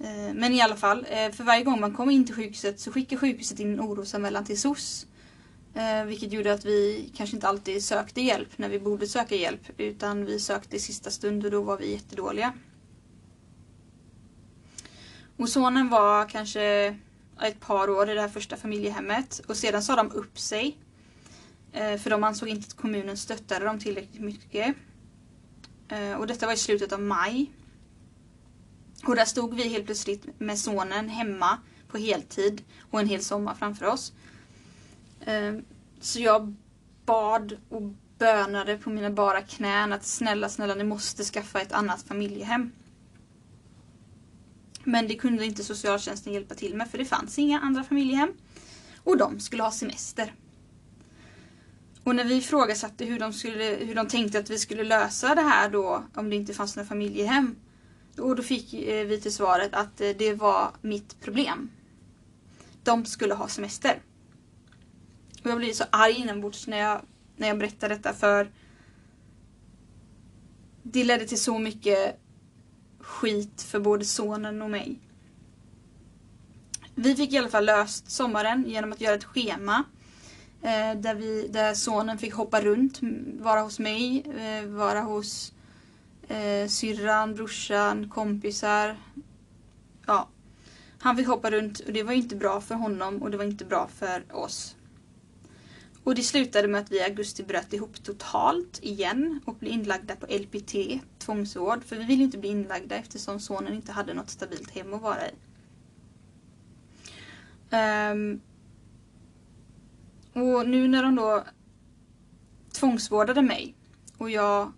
Ehm, 0.05 0.37
men 0.37 0.53
i 0.53 0.61
alla 0.61 0.77
fall, 0.77 1.07
eh, 1.11 1.31
för 1.33 1.45
varje 1.45 1.65
gång 1.65 1.81
man 1.81 1.95
kom 1.95 2.11
in 2.11 2.27
till 2.27 2.35
sjukhuset 2.35 2.81
så 2.81 2.93
skickade 2.93 3.21
sjukhuset 3.21 3.61
in 3.61 3.73
en 3.73 3.81
orosanmälan 3.81 4.45
till 4.45 4.61
SOS. 4.61 5.07
Ehm, 5.75 6.07
vilket 6.07 6.33
gjorde 6.33 6.53
att 6.53 6.65
vi 6.65 7.11
kanske 7.17 7.37
inte 7.37 7.49
alltid 7.49 7.85
sökte 7.85 8.21
hjälp 8.21 8.59
när 8.59 8.69
vi 8.69 8.81
borde 8.81 9.07
söka 9.07 9.35
hjälp. 9.37 9.71
Utan 9.77 10.25
vi 10.25 10.41
sökte 10.41 10.77
i 10.77 10.81
sista 10.81 11.11
stund 11.11 11.45
och 11.45 11.51
då 11.51 11.63
var 11.63 11.79
vi 11.79 11.93
jättedåliga. 11.93 12.53
Och 15.37 15.49
sonen 15.49 15.89
var 15.89 16.29
kanske 16.29 16.97
ett 17.43 17.61
par 17.61 17.91
år 17.91 18.11
i 18.11 18.15
det 18.15 18.21
här 18.21 18.29
första 18.29 18.57
familjehemmet 18.57 19.41
och 19.49 19.57
sedan 19.57 19.83
sa 19.83 19.97
de 19.97 20.11
upp 20.11 20.39
sig. 20.39 20.79
Eh, 21.73 21.99
för 21.99 22.11
de 22.11 22.25
ansåg 22.25 22.49
inte 22.49 22.67
att 22.67 22.77
kommunen 22.77 23.17
stöttade 23.17 23.65
dem 23.65 23.79
tillräckligt 23.79 24.21
mycket. 24.21 24.77
Eh, 25.89 26.13
och 26.13 26.27
detta 26.27 26.47
var 26.47 26.53
i 26.53 26.57
slutet 26.57 26.93
av 26.93 27.01
maj. 27.01 27.53
Och 29.07 29.17
där 29.17 29.25
stod 29.25 29.55
vi 29.55 29.69
helt 29.69 29.87
plötsligt 29.87 30.41
med 30.41 30.59
sonen 30.59 31.09
hemma 31.09 31.59
på 31.89 31.99
heltid 31.99 32.63
och 32.91 33.01
en 33.01 33.09
hel 33.09 33.23
sommar 33.23 33.55
framför 33.55 33.87
oss. 33.87 34.13
Eh, 35.21 35.55
så 36.01 36.21
jag 36.21 36.55
bad 37.07 37.57
och 37.69 37.83
bönade 38.19 38.79
på 38.79 38.91
mina 38.91 39.11
bara 39.11 39.41
knän 39.41 39.93
att 39.93 40.05
snälla, 40.05 40.49
snälla 40.49 40.75
ni 40.75 40.85
måste 40.85 41.25
skaffa 41.25 41.61
ett 41.61 41.73
annat 41.73 42.03
familjehem. 42.03 42.73
Men 44.85 45.09
det 45.09 45.15
kunde 45.15 45.47
inte 45.47 45.65
socialtjänsten 45.65 46.33
hjälpa 46.33 46.55
till 46.55 46.75
med 46.75 46.91
för 46.91 46.99
det 46.99 47.05
fanns 47.05 47.39
inga 47.39 47.61
andra 47.61 47.85
familjehem. 47.85 48.33
Och 49.05 49.17
de 49.17 49.41
skulle 49.41 49.63
ha 49.63 49.71
semester. 49.71 50.35
Och 52.05 52.17
när 52.17 52.25
vi 52.25 52.35
ifrågasatte 52.35 53.05
hur 53.05 53.19
de, 53.19 53.33
skulle, 53.33 53.65
hur 53.65 53.95
de 53.95 54.09
tänkte 54.09 54.39
att 54.39 54.51
vi 54.51 54.59
skulle 54.59 54.85
lösa 54.85 55.35
det 55.35 55.43
här 55.43 55.71
då 55.71 56.05
om 56.15 56.31
det 56.31 56.37
inte 56.37 56.55
fanns 56.55 56.77
några 56.77 56.89
familjehem. 56.89 57.57
Och 58.19 58.37
då 58.37 58.43
fick 58.43 58.75
eh, 58.75 59.07
vi 59.07 59.21
till 59.21 59.35
svaret 59.35 59.75
att 59.75 60.01
eh, 60.01 60.11
det 60.19 60.35
var 60.35 60.71
mitt 60.81 61.21
problem. 61.21 61.71
de 62.83 63.05
skulle 63.05 63.35
ha 63.35 63.49
semester. 63.49 64.03
Och 65.45 65.51
jag 65.51 65.59
blev 65.59 65.73
så 65.73 65.85
arg 65.91 66.13
inombords 66.13 66.67
när 66.67 66.79
jag, 66.79 67.01
när 67.37 67.49
jag 67.49 67.59
berättade 67.59 67.95
detta 67.95 68.13
för 68.13 68.51
det 70.83 71.05
ledde 71.05 71.27
till 71.27 71.41
så 71.41 71.59
mycket 71.59 72.19
skit 73.03 73.63
för 73.63 73.81
både 73.81 74.05
sonen 74.05 74.63
och 74.63 74.71
mig. 74.71 74.99
Vi 76.95 77.17
fick 77.17 77.33
i 77.33 77.39
alla 77.39 77.49
fall 77.49 77.65
löst 77.65 78.11
sommaren 78.11 78.65
genom 78.67 78.93
att 78.93 79.01
göra 79.01 79.15
ett 79.15 79.25
schema 79.25 79.85
eh, 80.63 81.01
där, 81.01 81.15
vi, 81.15 81.49
där 81.49 81.75
sonen 81.75 82.19
fick 82.19 82.35
hoppa 82.35 82.61
runt, 82.61 83.01
vara 83.41 83.61
hos 83.61 83.79
mig, 83.79 84.25
eh, 84.39 84.69
vara 84.69 85.01
hos 85.01 85.53
eh, 86.29 86.69
syrran, 86.69 87.35
brorsan, 87.35 88.09
kompisar. 88.09 88.97
Ja. 90.07 90.29
Han 90.99 91.17
fick 91.17 91.27
hoppa 91.27 91.51
runt 91.51 91.81
och 91.81 91.93
det 91.93 92.03
var 92.03 92.13
inte 92.13 92.37
bra 92.37 92.61
för 92.61 92.75
honom 92.75 93.23
och 93.23 93.31
det 93.31 93.37
var 93.37 93.45
inte 93.45 93.65
bra 93.65 93.89
för 93.99 94.25
oss. 94.37 94.77
Och 96.05 96.15
det 96.15 96.23
slutade 96.23 96.69
med 96.69 96.81
att 96.81 96.93
vi 96.93 96.99
i 96.99 97.03
augusti 97.03 97.43
bröt 97.43 97.73
ihop 97.73 98.05
totalt 98.05 98.79
igen 98.83 99.41
och 99.45 99.55
blev 99.55 99.73
inlagda 99.73 100.17
på 100.17 100.27
LPT, 100.27 100.75
tvångsvård. 101.19 101.85
För 101.85 101.97
vi 101.97 102.05
ville 102.05 102.23
inte 102.23 102.39
bli 102.39 102.49
inlagda 102.49 102.97
eftersom 102.97 103.41
sonen 103.41 103.75
inte 103.75 103.93
hade 103.93 104.15
något 104.15 104.31
stabilt 104.31 104.71
hem 104.71 104.95
att 104.95 105.03
vara 105.03 105.29
i. 105.29 105.33
Um, 108.13 108.41
och 110.33 110.69
nu 110.69 110.89
när 110.89 111.03
de 111.03 111.17
då 111.17 111.45
tvångsvårdade 112.73 113.43
mig 113.43 113.75
och 114.19 114.31
jag 114.31 114.73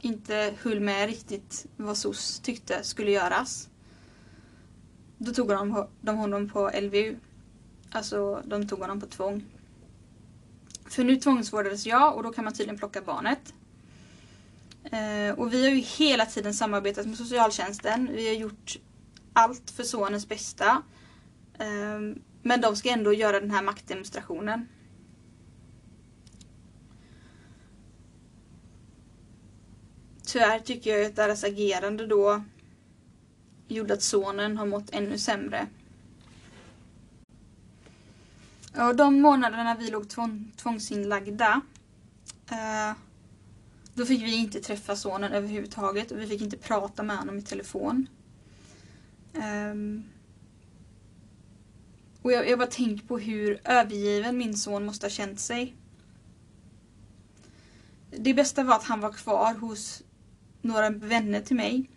inte 0.00 0.54
höll 0.62 0.80
med 0.80 1.06
riktigt 1.06 1.66
vad 1.76 1.96
SOS 1.96 2.40
tyckte 2.40 2.84
skulle 2.84 3.10
göras. 3.10 3.68
Då 5.18 5.32
tog 5.32 5.48
de, 5.48 5.86
de 6.00 6.16
honom 6.16 6.48
på 6.48 6.70
LVU. 6.80 7.16
Alltså 7.90 8.42
de 8.44 8.68
tog 8.68 8.78
honom 8.78 9.00
på 9.00 9.06
tvång. 9.06 9.44
För 10.90 11.04
nu 11.04 11.16
tvångsvårdades 11.16 11.86
jag 11.86 12.16
och 12.16 12.22
då 12.22 12.32
kan 12.32 12.44
man 12.44 12.52
tydligen 12.52 12.78
plocka 12.78 13.02
barnet. 13.02 13.54
Eh, 14.84 15.38
och 15.38 15.52
vi 15.52 15.64
har 15.64 15.74
ju 15.74 15.80
hela 15.80 16.26
tiden 16.26 16.54
samarbetat 16.54 17.06
med 17.06 17.16
socialtjänsten. 17.16 18.08
Vi 18.12 18.28
har 18.28 18.34
gjort 18.34 18.76
allt 19.32 19.70
för 19.70 19.82
sonens 19.82 20.28
bästa. 20.28 20.82
Eh, 21.58 22.00
men 22.42 22.60
de 22.60 22.76
ska 22.76 22.90
ändå 22.90 23.12
göra 23.12 23.40
den 23.40 23.50
här 23.50 23.62
maktdemonstrationen. 23.62 24.68
Tyvärr 30.26 30.58
tycker 30.58 30.96
jag 30.96 31.06
att 31.06 31.16
deras 31.16 31.44
agerande 31.44 32.06
då 32.06 32.42
gjorde 33.68 33.94
att 33.94 34.02
sonen 34.02 34.56
har 34.56 34.66
mått 34.66 34.90
ännu 34.92 35.18
sämre. 35.18 35.66
Och 38.78 38.96
de 38.96 39.20
månaderna 39.20 39.74
vi 39.74 39.90
låg 39.90 40.08
tvång, 40.08 40.52
tvångsinlagda 40.56 41.60
eh, 42.50 42.96
då 43.94 44.06
fick 44.06 44.22
vi 44.22 44.36
inte 44.36 44.60
träffa 44.60 44.96
sonen 44.96 45.32
överhuvudtaget 45.32 46.10
och 46.10 46.18
vi 46.18 46.26
fick 46.26 46.40
inte 46.40 46.56
prata 46.56 47.02
med 47.02 47.16
honom 47.16 47.38
i 47.38 47.42
telefon. 47.42 48.08
Um, 49.34 50.04
och 52.22 52.32
jag, 52.32 52.48
jag 52.48 52.58
bara 52.58 52.68
tänker 52.68 53.06
på 53.06 53.18
hur 53.18 53.60
övergiven 53.64 54.38
min 54.38 54.56
son 54.56 54.86
måste 54.86 55.06
ha 55.06 55.10
känt 55.10 55.40
sig. 55.40 55.76
Det 58.10 58.34
bästa 58.34 58.62
var 58.62 58.74
att 58.74 58.84
han 58.84 59.00
var 59.00 59.12
kvar 59.12 59.54
hos 59.54 60.02
några 60.62 60.90
vänner 60.90 61.40
till 61.40 61.56
mig. 61.56 61.90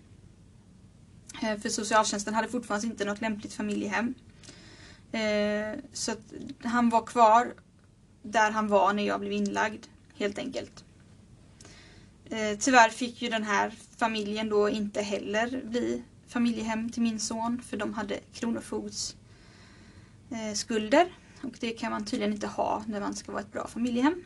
Eh, 1.41 1.59
för 1.59 1.69
socialtjänsten 1.69 2.33
hade 2.33 2.47
fortfarande 2.47 2.87
inte 2.87 3.05
något 3.05 3.21
lämpligt 3.21 3.53
familjehem. 3.53 4.13
Eh, 5.11 5.79
så 5.93 6.11
att 6.11 6.33
han 6.63 6.89
var 6.89 7.05
kvar 7.05 7.53
där 8.23 8.51
han 8.51 8.67
var 8.67 8.93
när 8.93 9.03
jag 9.03 9.19
blev 9.19 9.31
inlagd, 9.31 9.85
helt 10.15 10.37
enkelt. 10.37 10.83
Eh, 12.29 12.57
tyvärr 12.59 12.89
fick 12.89 13.21
ju 13.21 13.29
den 13.29 13.43
här 13.43 13.73
familjen 13.97 14.49
då 14.49 14.69
inte 14.69 15.01
heller 15.01 15.61
bli 15.65 16.03
familjehem 16.27 16.89
till 16.89 17.01
min 17.01 17.19
son 17.19 17.61
för 17.61 17.77
de 17.77 17.93
hade 17.93 18.19
kronofogds 18.33 19.15
eh, 20.29 20.53
skulder 20.53 21.07
och 21.43 21.57
det 21.59 21.71
kan 21.71 21.91
man 21.91 22.05
tydligen 22.05 22.33
inte 22.33 22.47
ha 22.47 22.83
när 22.87 22.99
man 22.99 23.15
ska 23.15 23.31
vara 23.31 23.41
ett 23.41 23.51
bra 23.51 23.67
familjehem. 23.67 24.23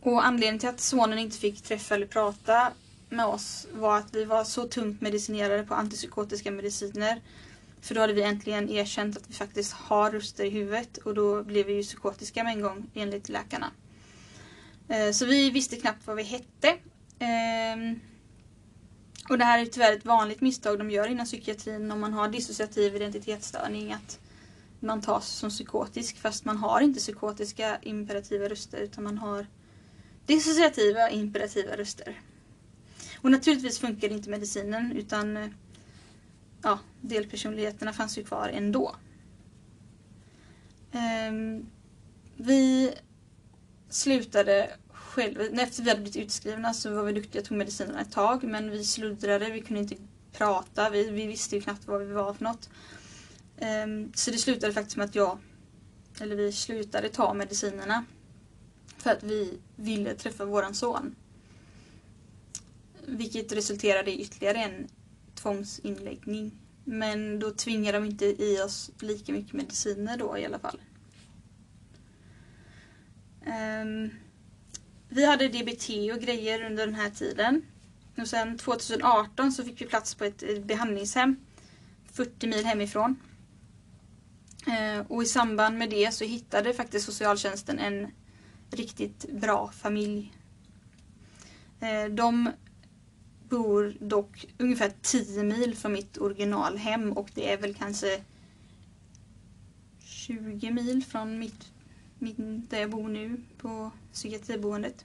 Och 0.00 0.26
anledningen 0.26 0.58
till 0.58 0.68
att 0.68 0.80
sonen 0.80 1.18
inte 1.18 1.38
fick 1.38 1.62
träffa 1.62 1.94
eller 1.94 2.06
prata 2.06 2.72
med 3.08 3.26
oss 3.26 3.66
var 3.72 3.98
att 3.98 4.14
vi 4.14 4.24
var 4.24 4.44
så 4.44 4.68
tungt 4.68 5.00
medicinerade 5.00 5.62
på 5.62 5.74
antipsykotiska 5.74 6.50
mediciner. 6.50 7.20
För 7.84 7.94
då 7.94 8.00
hade 8.00 8.12
vi 8.12 8.22
äntligen 8.22 8.70
erkänt 8.70 9.16
att 9.16 9.30
vi 9.30 9.34
faktiskt 9.34 9.72
har 9.72 10.10
röster 10.10 10.44
i 10.44 10.50
huvudet 10.50 10.96
och 10.96 11.14
då 11.14 11.42
blev 11.42 11.66
vi 11.66 11.72
ju 11.72 11.82
psykotiska 11.82 12.44
med 12.44 12.52
en 12.52 12.60
gång 12.60 12.90
enligt 12.94 13.28
läkarna. 13.28 13.70
Eh, 14.88 15.10
så 15.10 15.26
vi 15.26 15.50
visste 15.50 15.76
knappt 15.76 16.06
vad 16.06 16.16
vi 16.16 16.22
hette. 16.22 16.76
Ehm, 17.18 18.00
och 19.28 19.38
det 19.38 19.44
här 19.44 19.58
är 19.58 19.66
tyvärr 19.66 19.92
ett 19.92 20.04
vanligt 20.04 20.40
misstag 20.40 20.78
de 20.78 20.90
gör 20.90 21.08
inom 21.08 21.26
psykiatrin 21.26 21.90
om 21.90 22.00
man 22.00 22.12
har 22.12 22.28
dissociativ 22.28 22.96
identitetsstörning. 22.96 23.92
Att 23.92 24.20
man 24.80 25.02
tas 25.02 25.28
som 25.28 25.50
psykotisk 25.50 26.18
fast 26.18 26.44
man 26.44 26.56
har 26.56 26.80
inte 26.80 27.00
psykotiska 27.00 27.78
imperativa 27.82 28.48
röster 28.48 28.78
utan 28.78 29.04
man 29.04 29.18
har 29.18 29.46
dissociativa 30.26 31.10
imperativa 31.10 31.76
röster. 31.76 32.20
Och 33.20 33.30
naturligtvis 33.30 33.78
funkar 33.78 34.08
inte 34.08 34.30
medicinen 34.30 34.92
utan 34.92 35.36
eh, 35.36 35.48
ja, 36.64 36.78
delpersonligheterna 37.00 37.92
fanns 37.92 38.18
ju 38.18 38.24
kvar 38.24 38.48
ändå. 38.48 38.96
Um, 40.92 41.66
vi 42.36 42.94
slutade 43.88 44.70
själva, 44.92 45.62
efter 45.62 45.82
vi 45.82 45.90
hade 45.90 46.02
blivit 46.02 46.24
utskrivna 46.24 46.74
så 46.74 46.94
var 46.94 47.02
vi 47.02 47.12
duktiga 47.12 47.42
och 47.42 47.48
tog 47.48 47.58
medicinerna 47.58 48.00
ett 48.00 48.12
tag 48.12 48.44
men 48.44 48.70
vi 48.70 48.84
sluddrade, 48.84 49.50
vi 49.50 49.60
kunde 49.60 49.80
inte 49.80 49.96
prata, 50.32 50.90
vi, 50.90 51.10
vi 51.10 51.26
visste 51.26 51.56
ju 51.56 51.62
knappt 51.62 51.86
vad 51.86 52.00
vi 52.00 52.12
var 52.12 52.34
för 52.34 52.44
något. 52.44 52.70
Um, 53.84 54.12
så 54.14 54.30
det 54.30 54.38
slutade 54.38 54.72
faktiskt 54.72 54.96
med 54.96 55.04
att 55.04 55.14
jag, 55.14 55.38
eller 56.20 56.36
vi 56.36 56.52
slutade 56.52 57.08
ta 57.08 57.34
medicinerna. 57.34 58.04
För 58.98 59.10
att 59.10 59.22
vi 59.22 59.58
ville 59.76 60.14
träffa 60.14 60.44
våran 60.44 60.74
son. 60.74 61.14
Vilket 63.06 63.52
resulterade 63.52 64.10
i 64.10 64.20
ytterligare 64.20 64.58
en 64.58 64.88
tvångsinläggning. 65.34 66.58
Men 66.84 67.38
då 67.38 67.50
tvingar 67.50 67.92
de 67.92 68.04
inte 68.04 68.24
i 68.24 68.60
oss 68.62 68.90
lika 69.00 69.32
mycket 69.32 69.52
mediciner 69.52 70.16
då 70.16 70.38
i 70.38 70.44
alla 70.44 70.58
fall. 70.58 70.80
Um, 73.46 74.10
vi 75.08 75.26
hade 75.26 75.48
DBT 75.48 75.88
och 76.14 76.20
grejer 76.20 76.64
under 76.64 76.86
den 76.86 76.94
här 76.94 77.10
tiden. 77.10 77.62
Och 78.18 78.28
sen 78.28 78.58
2018 78.58 79.52
så 79.52 79.64
fick 79.64 79.80
vi 79.80 79.86
plats 79.86 80.14
på 80.14 80.24
ett 80.24 80.64
behandlingshem 80.64 81.36
40 82.12 82.46
mil 82.46 82.64
hemifrån. 82.64 83.16
Uh, 84.68 85.06
och 85.08 85.22
i 85.22 85.26
samband 85.26 85.78
med 85.78 85.90
det 85.90 86.14
så 86.14 86.24
hittade 86.24 86.74
faktiskt 86.74 87.06
socialtjänsten 87.06 87.78
en 87.78 88.10
riktigt 88.70 89.32
bra 89.32 89.70
familj. 89.72 90.32
Ehm, 91.80 92.16
de 92.16 92.50
bor 93.48 93.96
dock 94.00 94.46
ungefär 94.58 94.92
10 95.02 95.42
mil 95.42 95.76
från 95.76 95.92
mitt 95.92 96.18
originalhem 96.18 97.12
och 97.12 97.30
det 97.34 97.52
är 97.52 97.58
väl 97.58 97.74
kanske 97.74 98.20
20 99.98 100.70
mil 100.70 101.04
från 101.04 101.38
mitt, 101.38 101.72
mitt, 102.18 102.36
där 102.70 102.80
jag 102.80 102.90
bor 102.90 103.08
nu 103.08 103.36
på 103.58 103.90
psykiatriboendet. 104.12 105.04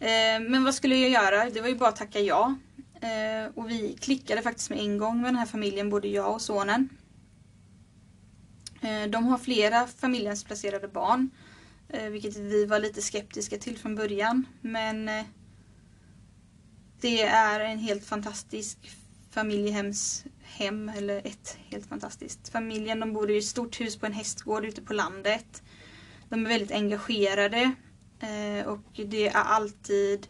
Eh, 0.00 0.40
men 0.40 0.64
vad 0.64 0.74
skulle 0.74 0.96
jag 0.96 1.10
göra? 1.10 1.50
Det 1.50 1.60
var 1.60 1.68
ju 1.68 1.74
bara 1.74 1.88
att 1.88 1.96
tacka 1.96 2.20
ja. 2.20 2.54
Eh, 3.00 3.52
och 3.54 3.70
vi 3.70 3.96
klickade 4.00 4.42
faktiskt 4.42 4.70
med 4.70 4.78
en 4.78 4.98
gång 4.98 5.20
med 5.20 5.28
den 5.28 5.36
här 5.36 5.46
familjen, 5.46 5.90
både 5.90 6.08
jag 6.08 6.34
och 6.34 6.42
sonen. 6.42 6.88
Eh, 8.80 9.10
de 9.10 9.24
har 9.24 9.38
flera 9.38 9.86
familjens 9.86 10.44
placerade 10.44 10.88
barn 10.88 11.30
Eh, 11.88 12.10
vilket 12.10 12.36
vi 12.36 12.66
var 12.66 12.78
lite 12.78 13.02
skeptiska 13.02 13.58
till 13.58 13.78
från 13.78 13.94
början. 13.94 14.46
Men 14.60 15.08
eh, 15.08 15.24
det 17.00 17.22
är 17.22 17.60
en 17.60 17.78
helt 17.78 18.04
fantastisk 18.04 18.78
familjehemshem, 19.30 20.88
eller 20.88 21.26
ett 21.26 21.58
helt 21.70 21.86
fantastiskt. 21.86 22.48
Familjen 22.48 23.00
de 23.00 23.12
bor 23.12 23.30
i 23.30 23.38
ett 23.38 23.44
stort 23.44 23.80
hus 23.80 23.96
på 23.96 24.06
en 24.06 24.12
hästgård 24.12 24.64
ute 24.64 24.82
på 24.82 24.92
landet. 24.92 25.62
De 26.28 26.46
är 26.46 26.48
väldigt 26.48 26.72
engagerade 26.72 27.72
eh, 28.20 28.66
och 28.66 29.00
det 29.06 29.28
är 29.28 29.34
alltid 29.34 30.26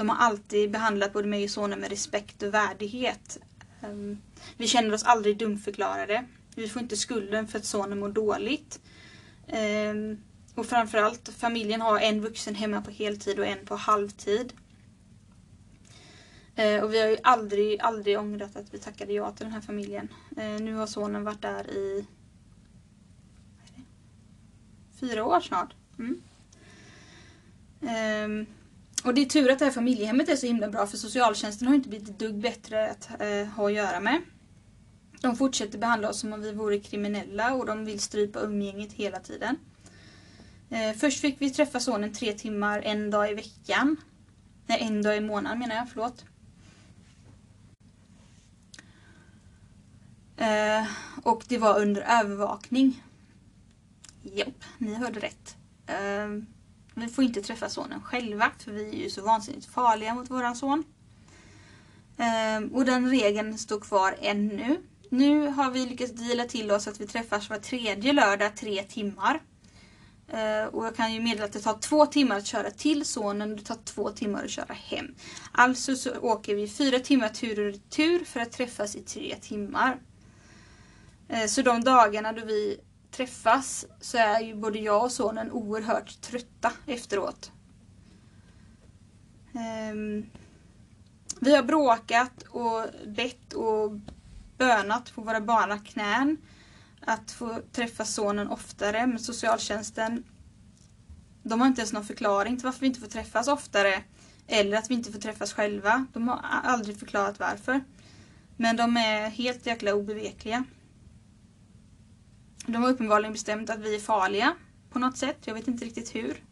de 0.00 0.08
har 0.08 0.16
alltid 0.16 0.70
behandlat 0.70 1.12
både 1.12 1.28
mig 1.28 1.44
och 1.44 1.50
sonen 1.50 1.80
med 1.80 1.90
respekt 1.90 2.42
och 2.42 2.54
värdighet. 2.54 3.38
Ehm, 3.82 4.18
vi 4.56 4.66
känner 4.66 4.94
oss 4.94 5.02
aldrig 5.02 5.38
dumförklarade. 5.38 6.24
Vi 6.54 6.68
får 6.68 6.82
inte 6.82 6.96
skulden 6.96 7.48
för 7.48 7.58
att 7.58 7.64
sonen 7.64 7.98
mår 7.98 8.08
dåligt. 8.08 8.80
Ehm, 9.48 10.18
och 10.54 10.66
framförallt 10.66 11.28
familjen 11.28 11.80
har 11.80 12.00
en 12.00 12.20
vuxen 12.20 12.54
hemma 12.54 12.82
på 12.82 12.90
heltid 12.90 13.38
och 13.38 13.46
en 13.46 13.66
på 13.66 13.76
halvtid. 13.76 14.52
Eh, 16.56 16.82
och 16.82 16.92
vi 16.92 17.00
har 17.00 17.08
ju 17.08 17.16
aldrig, 17.22 17.80
aldrig 17.80 18.18
ångrat 18.18 18.56
att 18.56 18.74
vi 18.74 18.78
tackade 18.78 19.12
ja 19.12 19.30
till 19.30 19.44
den 19.44 19.52
här 19.52 19.60
familjen. 19.60 20.08
Eh, 20.36 20.60
nu 20.60 20.74
har 20.74 20.86
sonen 20.86 21.24
varit 21.24 21.42
där 21.42 21.70
i 21.70 22.06
fyra 25.00 25.24
år 25.24 25.40
snart. 25.40 25.74
Mm. 25.98 26.22
Um, 27.80 28.46
och 29.04 29.14
det 29.14 29.20
är 29.20 29.26
tur 29.26 29.50
att 29.50 29.58
det 29.58 29.64
här 29.64 29.72
familjehemmet 29.72 30.28
är 30.28 30.36
så 30.36 30.46
himla 30.46 30.68
bra 30.68 30.86
för 30.86 30.96
socialtjänsten 30.96 31.68
har 31.68 31.74
inte 31.74 31.88
blivit 31.88 32.08
ett 32.08 32.18
dugg 32.18 32.34
bättre 32.34 32.90
att 32.90 33.08
uh, 33.22 33.44
ha 33.44 33.66
att 33.66 33.72
göra 33.72 34.00
med. 34.00 34.20
De 35.20 35.36
fortsätter 35.36 35.78
behandla 35.78 36.08
oss 36.08 36.20
som 36.20 36.32
om 36.32 36.42
vi 36.42 36.52
vore 36.52 36.78
kriminella 36.78 37.54
och 37.54 37.66
de 37.66 37.84
vill 37.84 38.00
strypa 38.00 38.40
umgänget 38.40 38.92
hela 38.92 39.20
tiden. 39.20 39.56
Uh, 40.72 40.98
först 40.98 41.20
fick 41.20 41.40
vi 41.40 41.50
träffa 41.50 41.80
sonen 41.80 42.12
tre 42.12 42.32
timmar 42.32 42.82
en 42.82 43.10
dag 43.10 43.30
i 43.30 43.34
veckan. 43.34 43.96
Nej, 44.66 44.78
en 44.80 45.02
dag 45.02 45.16
i 45.16 45.20
månaden 45.20 45.58
menar 45.58 45.74
jag, 45.74 45.88
förlåt. 45.88 46.24
Eh, 50.40 50.86
och 51.22 51.44
det 51.48 51.58
var 51.58 51.80
under 51.80 52.00
övervakning. 52.20 53.02
Japp, 54.22 54.64
ni 54.78 54.94
hörde 54.94 55.20
rätt. 55.20 55.56
Eh, 55.86 56.28
vi 56.94 57.08
får 57.08 57.24
inte 57.24 57.42
träffa 57.42 57.68
sonen 57.68 58.02
själva 58.02 58.50
för 58.58 58.72
vi 58.72 58.88
är 58.88 59.02
ju 59.02 59.10
så 59.10 59.22
vansinnigt 59.22 59.66
farliga 59.66 60.14
mot 60.14 60.30
våran 60.30 60.56
son. 60.56 60.84
Eh, 62.16 62.72
och 62.72 62.84
den 62.84 63.10
regeln 63.10 63.58
står 63.58 63.80
kvar 63.80 64.16
ännu. 64.20 64.76
Nu 65.10 65.46
har 65.46 65.70
vi 65.70 65.86
lyckats 65.86 66.12
dela 66.12 66.44
till 66.44 66.70
oss 66.70 66.88
att 66.88 67.00
vi 67.00 67.06
träffas 67.06 67.50
var 67.50 67.56
tredje 67.56 68.12
lördag 68.12 68.56
tre 68.56 68.82
timmar. 68.82 69.40
Eh, 70.28 70.64
och 70.64 70.86
jag 70.86 70.96
kan 70.96 71.14
ju 71.14 71.20
meddela 71.20 71.44
att 71.44 71.52
det 71.52 71.60
tar 71.60 71.78
två 71.78 72.06
timmar 72.06 72.36
att 72.36 72.46
köra 72.46 72.70
till 72.70 73.04
sonen 73.04 73.50
och 73.50 73.56
det 73.56 73.64
tar 73.64 73.78
två 73.84 74.10
timmar 74.10 74.44
att 74.44 74.50
köra 74.50 74.74
hem. 74.74 75.14
Alltså 75.52 75.96
så 75.96 76.18
åker 76.20 76.54
vi 76.54 76.68
fyra 76.68 76.98
timmar 76.98 77.28
tur 77.28 77.58
och 77.58 77.72
retur 77.72 78.24
för 78.24 78.40
att 78.40 78.52
träffas 78.52 78.96
i 78.96 79.02
tre 79.02 79.36
timmar. 79.40 79.98
Eh, 81.30 81.46
så 81.46 81.62
de 81.62 81.84
dagarna 81.84 82.32
då 82.32 82.44
vi 82.44 82.80
träffas 83.10 83.86
så 84.00 84.18
är 84.18 84.40
ju 84.40 84.54
både 84.54 84.78
jag 84.78 85.04
och 85.04 85.12
sonen 85.12 85.50
oerhört 85.50 86.20
trötta 86.20 86.72
efteråt. 86.86 87.52
Ehm, 89.54 90.26
vi 91.40 91.56
har 91.56 91.62
bråkat 91.62 92.42
och 92.42 92.86
bett 93.06 93.52
och 93.52 93.92
bönat 94.58 95.14
på 95.14 95.22
våra 95.22 95.40
bara 95.40 95.78
knän 95.78 96.36
att 97.00 97.30
få 97.30 97.60
träffa 97.72 98.04
sonen 98.04 98.48
oftare 98.48 99.06
men 99.06 99.18
socialtjänsten 99.18 100.24
de 101.42 101.60
har 101.60 101.68
inte 101.68 101.80
ens 101.80 101.92
någon 101.92 102.04
förklaring 102.04 102.56
till 102.56 102.64
varför 102.64 102.80
vi 102.80 102.86
inte 102.86 103.00
får 103.00 103.06
träffas 103.06 103.48
oftare 103.48 104.02
eller 104.46 104.76
att 104.76 104.90
vi 104.90 104.94
inte 104.94 105.12
får 105.12 105.20
träffas 105.20 105.52
själva. 105.52 106.06
De 106.12 106.28
har 106.28 106.40
aldrig 106.62 106.98
förklarat 106.98 107.38
varför. 107.38 107.80
Men 108.56 108.76
de 108.76 108.96
är 108.96 109.28
helt 109.28 109.66
jäkla 109.66 109.94
obevekliga. 109.94 110.64
De 112.66 112.82
har 112.82 112.90
uppenbarligen 112.90 113.32
bestämt 113.32 113.70
att 113.70 113.80
vi 113.80 113.94
är 113.94 114.00
farliga 114.00 114.54
på 114.90 114.98
något 114.98 115.16
sätt. 115.16 115.38
Jag 115.44 115.54
vet 115.54 115.68
inte 115.68 115.84
riktigt 115.84 116.14
hur. 116.14 116.44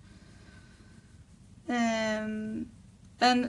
Um, 1.67 2.69
men 3.19 3.49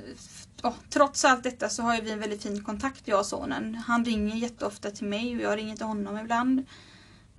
oh, 0.63 0.73
trots 0.89 1.25
allt 1.25 1.43
detta 1.43 1.69
så 1.69 1.83
har 1.83 2.01
vi 2.01 2.11
en 2.11 2.19
väldigt 2.19 2.43
fin 2.43 2.63
kontakt 2.63 3.07
jag 3.07 3.19
och 3.19 3.25
sonen. 3.25 3.75
Han 3.75 4.05
ringer 4.05 4.35
jätteofta 4.35 4.91
till 4.91 5.07
mig 5.07 5.35
och 5.35 5.41
jag 5.41 5.57
ringer 5.57 5.75
till 5.75 5.85
honom 5.85 6.17
ibland. 6.17 6.59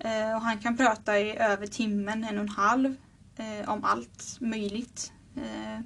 Uh, 0.05 0.35
och 0.37 0.43
han 0.43 0.59
kan 0.59 0.77
prata 0.77 1.19
i 1.19 1.37
över 1.37 1.67
timmen, 1.67 2.25
en 2.25 2.37
och 2.39 2.43
en 2.43 2.49
halv, 2.49 2.97
uh, 3.41 3.69
om 3.71 3.85
allt 3.85 4.37
möjligt. 4.41 5.13
Uh, 5.37 5.81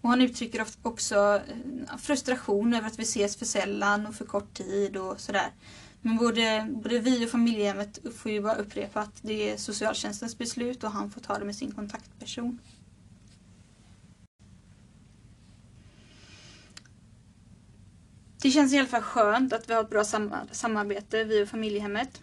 och 0.00 0.08
han 0.08 0.20
uttrycker 0.20 0.66
också 0.82 1.40
frustration 1.98 2.74
över 2.74 2.86
att 2.86 2.98
vi 2.98 3.02
ses 3.02 3.36
för 3.36 3.44
sällan 3.44 4.06
och 4.06 4.14
för 4.14 4.24
kort 4.24 4.54
tid 4.54 4.96
och 4.96 5.20
sådär. 5.20 5.50
Men 6.02 6.16
både, 6.16 6.66
både 6.70 6.98
vi 6.98 7.26
och 7.26 7.30
familjehemmet 7.30 7.98
får 8.16 8.30
ju 8.30 8.42
bara 8.42 8.54
upprepa 8.54 9.00
att 9.00 9.22
det 9.22 9.50
är 9.50 9.56
socialtjänstens 9.56 10.38
beslut 10.38 10.84
och 10.84 10.90
han 10.90 11.10
får 11.10 11.20
ta 11.20 11.38
det 11.38 11.44
med 11.44 11.56
sin 11.56 11.72
kontaktperson. 11.72 12.58
Det 18.42 18.50
känns 18.50 18.72
i 18.72 18.78
alla 18.78 18.88
fall 18.88 19.02
skönt 19.02 19.52
att 19.52 19.70
vi 19.70 19.74
har 19.74 19.80
ett 19.80 19.90
bra 19.90 20.04
samarbete, 20.52 21.24
vi 21.24 21.42
och 21.42 21.48
familjehemmet. 21.48 22.20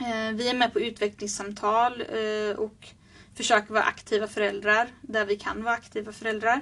Eh, 0.00 0.32
vi 0.34 0.48
är 0.48 0.54
med 0.54 0.72
på 0.72 0.80
utvecklingssamtal 0.80 2.00
eh, 2.00 2.56
och 2.56 2.88
försöker 3.34 3.74
vara 3.74 3.84
aktiva 3.84 4.28
föräldrar 4.28 4.88
där 5.00 5.24
vi 5.24 5.36
kan 5.36 5.62
vara 5.62 5.74
aktiva 5.74 6.12
föräldrar. 6.12 6.60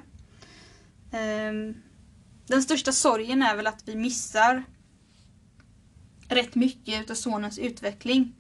Eh, 1.13 1.75
den 2.47 2.63
största 2.63 2.93
sorgen 2.93 3.43
är 3.43 3.57
väl 3.57 3.67
att 3.67 3.83
vi 3.89 3.97
missar 3.97 4.65
rätt 6.31 6.55
mycket 6.55 7.11
av 7.11 7.15
sonens 7.15 7.59
utveckling. 7.59 8.33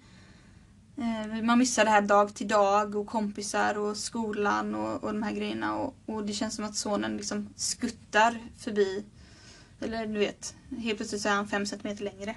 Eh, 0.96 1.42
man 1.42 1.58
missar 1.58 1.84
det 1.84 1.90
här 1.90 2.02
dag 2.02 2.34
till 2.34 2.48
dag 2.48 2.94
och 2.94 3.06
kompisar 3.06 3.78
och 3.78 3.96
skolan 3.96 4.74
och, 4.74 5.04
och 5.04 5.12
de 5.12 5.22
här 5.22 5.32
grejerna 5.32 5.76
och, 5.76 5.94
och, 6.06 6.26
det 6.26 6.32
känns 6.32 6.54
som 6.54 6.64
att 6.64 6.76
sonen 6.76 7.16
liksom 7.16 7.48
skuttar 7.56 8.38
förbi. 8.58 9.04
Eller 9.80 10.06
du 10.06 10.18
vet, 10.18 10.54
helt 10.78 10.96
plötsligt 10.96 11.22
så 11.22 11.28
är 11.28 11.32
han 11.32 11.48
fem 11.48 11.66
centimeter 11.66 12.04
längre. 12.04 12.34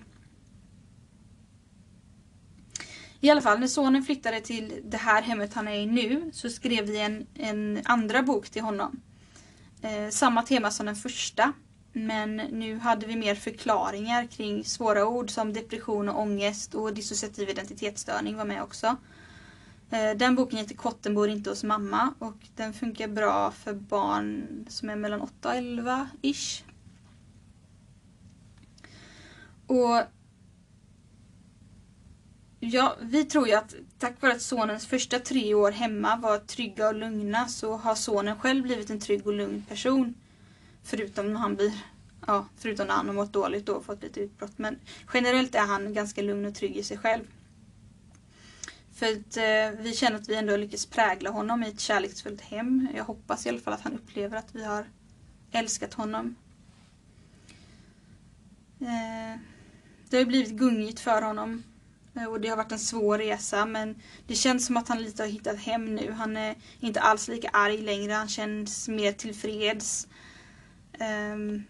I 3.19 3.29
alla 3.29 3.41
fall, 3.41 3.59
när 3.59 3.67
sonen 3.67 4.03
flyttade 4.03 4.41
till 4.41 4.81
det 4.85 4.97
här 4.97 5.21
hemmet 5.21 5.53
han 5.53 5.67
är 5.67 5.75
i 5.75 5.85
nu 5.85 6.31
så 6.33 6.49
skrev 6.49 6.85
vi 6.85 6.99
en, 6.99 7.27
en 7.33 7.81
andra 7.85 8.23
bok 8.23 8.49
till 8.49 8.61
honom. 8.61 9.01
Eh, 9.81 10.09
samma 10.09 10.41
tema 10.41 10.71
som 10.71 10.85
den 10.85 10.95
första. 10.95 11.53
Men 11.93 12.35
nu 12.35 12.77
hade 12.79 13.05
vi 13.05 13.15
mer 13.15 13.35
förklaringar 13.35 14.25
kring 14.25 14.65
svåra 14.65 15.07
ord 15.07 15.29
som 15.29 15.53
depression 15.53 16.09
och 16.09 16.21
ångest 16.21 16.75
och 16.75 16.93
dissociativ 16.93 17.49
identitetsstörning 17.49 18.37
var 18.37 18.45
med 18.45 18.63
också. 18.63 18.95
Eh, 19.89 20.17
den 20.17 20.35
boken 20.35 20.59
heter 20.59 20.75
Kotten 20.75 21.15
bor 21.15 21.29
inte 21.29 21.49
hos 21.49 21.63
mamma 21.63 22.13
och 22.19 22.37
den 22.55 22.73
funkar 22.73 23.07
bra 23.07 23.51
för 23.51 23.73
barn 23.73 24.47
som 24.69 24.89
är 24.89 24.95
mellan 24.95 25.21
8 25.21 25.49
och 25.49 25.55
11 25.55 26.09
ish. 26.21 26.63
Och 29.67 30.01
Ja, 32.65 32.97
vi 33.01 33.25
tror 33.25 33.47
ju 33.47 33.53
att 33.53 33.75
tack 33.99 34.21
vare 34.21 34.33
att 34.33 34.41
sonens 34.41 34.87
första 34.87 35.19
tre 35.19 35.53
år 35.53 35.71
hemma 35.71 36.15
var 36.15 36.37
trygga 36.37 36.87
och 36.87 36.95
lugna 36.95 37.47
så 37.47 37.77
har 37.77 37.95
sonen 37.95 38.39
själv 38.39 38.63
blivit 38.63 38.89
en 38.89 38.99
trygg 38.99 39.27
och 39.27 39.33
lugn 39.33 39.65
person. 39.69 40.15
Förutom 40.83 41.33
när 41.33 41.39
han 41.39 41.55
blir, 41.55 41.73
ja, 42.27 42.47
förutom 42.57 42.87
när 42.87 42.93
han 42.93 43.07
har 43.07 43.13
mått 43.13 43.33
dåligt 43.33 43.65
då 43.65 43.73
och 43.73 43.85
fått 43.85 44.03
lite 44.03 44.19
utbrott. 44.19 44.57
Men 44.57 44.79
generellt 45.13 45.55
är 45.55 45.65
han 45.65 45.93
ganska 45.93 46.21
lugn 46.21 46.45
och 46.45 46.55
trygg 46.55 46.77
i 46.77 46.83
sig 46.83 46.97
själv. 46.97 47.23
För 48.93 49.05
att 49.05 49.37
eh, 49.37 49.83
vi 49.83 49.93
känner 49.95 50.17
att 50.17 50.29
vi 50.29 50.35
ändå 50.35 50.57
lyckats 50.57 50.85
prägla 50.85 51.29
honom 51.29 51.63
i 51.63 51.67
ett 51.67 51.79
kärleksfullt 51.79 52.41
hem. 52.41 52.87
Jag 52.95 53.03
hoppas 53.03 53.45
i 53.45 53.49
alla 53.49 53.59
fall 53.59 53.73
att 53.73 53.81
han 53.81 53.93
upplever 53.93 54.37
att 54.37 54.55
vi 54.55 54.63
har 54.63 54.85
älskat 55.51 55.93
honom. 55.93 56.35
Eh, 58.81 59.39
det 60.09 60.17
har 60.17 60.25
blivit 60.25 60.51
gungigt 60.51 60.99
för 60.99 61.21
honom 61.21 61.63
eh, 62.15 62.25
och 62.25 62.41
det 62.41 62.47
har 62.47 62.57
varit 62.57 62.71
en 62.71 62.79
svår 62.79 63.17
resa 63.17 63.65
men 63.65 64.01
det 64.27 64.35
känns 64.35 64.65
som 64.65 64.77
att 64.77 64.87
han 64.87 65.03
lite 65.03 65.23
har 65.23 65.27
hittat 65.27 65.59
hem 65.59 65.95
nu. 65.95 66.11
Han 66.11 66.37
är 66.37 66.55
inte 66.79 67.01
alls 67.01 67.27
lika 67.27 67.49
arg 67.49 67.77
längre, 67.77 68.13
han 68.13 68.29
känns 68.29 68.87
mer 68.87 69.11
tillfreds. 69.11 70.07
Um, 70.99 71.63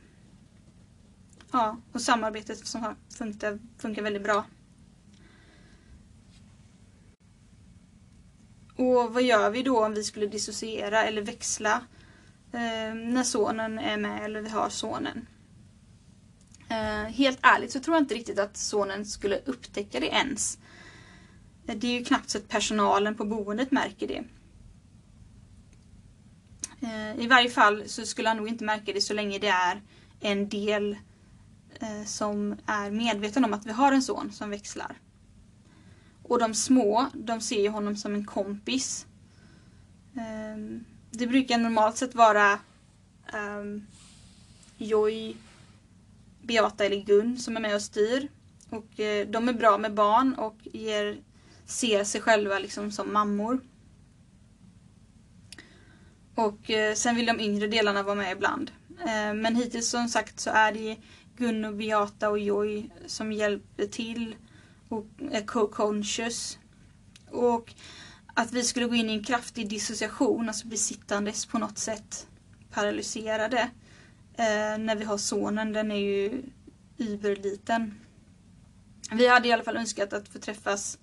ja, 1.51 1.77
och 1.91 2.01
samarbetet 2.01 2.67
som 2.67 2.95
funkar, 3.17 3.59
funkar 3.77 4.01
väldigt 4.01 4.23
bra. 4.23 4.45
Och 8.75 9.13
vad 9.13 9.23
gör 9.23 9.49
vi 9.49 9.63
då 9.63 9.85
om 9.85 9.93
vi 9.93 10.03
skulle 10.03 10.27
dissociera 10.27 11.03
eller 11.03 11.21
växla 11.21 11.81
eh, 12.51 12.95
när 12.95 13.23
sonen 13.23 13.79
är 13.79 13.97
med 13.97 14.25
eller 14.25 14.41
vi 14.41 14.49
har 14.49 14.69
sonen? 14.69 15.27
Eh, 16.69 17.11
helt 17.11 17.39
ärligt 17.41 17.71
så 17.71 17.79
tror 17.79 17.95
jag 17.95 18.01
inte 18.03 18.15
riktigt 18.15 18.39
att 18.39 18.57
sonen 18.57 19.05
skulle 19.05 19.39
upptäcka 19.45 19.99
det 19.99 20.07
ens. 20.07 20.57
Det 21.65 21.87
är 21.87 21.99
ju 21.99 22.05
knappt 22.05 22.29
så 22.29 22.37
att 22.37 22.49
personalen 22.49 23.15
på 23.15 23.25
boendet 23.25 23.71
märker 23.71 24.07
det. 24.07 24.23
Eh, 26.83 27.23
I 27.23 27.27
varje 27.27 27.49
fall 27.49 27.83
så 27.89 28.05
skulle 28.05 28.27
han 28.27 28.37
nog 28.37 28.47
inte 28.47 28.63
märka 28.63 28.93
det 28.93 29.01
så 29.01 29.13
länge 29.13 29.39
det 29.39 29.47
är 29.47 29.81
en 30.19 30.49
del 30.49 30.97
eh, 31.79 32.05
som 32.05 32.55
är 32.65 32.91
medveten 32.91 33.45
om 33.45 33.53
att 33.53 33.65
vi 33.65 33.71
har 33.71 33.91
en 33.91 34.01
son 34.01 34.31
som 34.31 34.49
växlar. 34.49 34.95
Och 36.23 36.39
de 36.39 36.53
små, 36.53 37.09
de 37.13 37.41
ser 37.41 37.61
ju 37.61 37.69
honom 37.69 37.95
som 37.95 38.15
en 38.15 38.25
kompis. 38.25 39.05
Ehm, 40.15 40.85
det 41.11 41.27
brukar 41.27 41.57
normalt 41.57 41.97
sett 41.97 42.15
vara 42.15 42.59
um, 43.33 43.87
Joy, 44.77 45.35
Beata 46.41 46.85
eller 46.85 47.03
Gun 47.05 47.37
som 47.37 47.55
är 47.55 47.61
med 47.61 47.75
och 47.75 47.81
styr. 47.81 48.27
Och 48.69 48.99
eh, 48.99 49.27
de 49.27 49.49
är 49.49 49.53
bra 49.53 49.77
med 49.77 49.93
barn 49.93 50.33
och 50.33 50.57
ger, 50.63 51.17
ser 51.65 52.03
sig 52.03 52.21
själva 52.21 52.59
liksom 52.59 52.91
som 52.91 53.13
mammor. 53.13 53.59
Och 56.35 56.71
eh, 56.71 56.95
sen 56.95 57.15
vill 57.15 57.25
de 57.25 57.39
yngre 57.39 57.67
delarna 57.67 58.03
vara 58.03 58.15
med 58.15 58.31
ibland. 58.31 58.71
Eh, 58.99 59.33
men 59.33 59.55
hittills 59.55 59.89
som 59.89 60.07
sagt 60.07 60.39
så 60.39 60.49
är 60.49 60.71
det 60.71 60.97
Gunno, 61.37 61.71
Beata 61.71 62.29
och 62.29 62.39
Joy 62.39 62.89
som 63.05 63.31
hjälper 63.31 63.85
till 63.85 64.35
och 64.89 65.05
är 65.31 65.41
co-conscious. 65.41 66.57
Och 67.31 67.73
att 68.33 68.51
vi 68.51 68.63
skulle 68.63 68.85
gå 68.85 68.95
in 68.95 69.09
i 69.09 69.13
en 69.13 69.23
kraftig 69.23 69.69
dissociation, 69.69 70.47
alltså 70.47 70.67
bli 70.67 70.77
sittandes 70.77 71.45
på 71.45 71.57
något 71.57 71.77
sätt 71.77 72.27
paralyserade. 72.71 73.69
Eh, 74.37 74.77
när 74.79 74.95
vi 74.95 75.05
har 75.05 75.17
sonen, 75.17 75.73
den 75.73 75.91
är 75.91 75.95
ju 75.95 76.43
überliten. 76.97 77.93
Vi 79.11 79.27
hade 79.27 79.47
i 79.47 79.51
alla 79.51 79.63
fall 79.63 79.77
önskat 79.77 80.13
att 80.13 80.27
få 80.27 80.39
träffas 80.39 80.97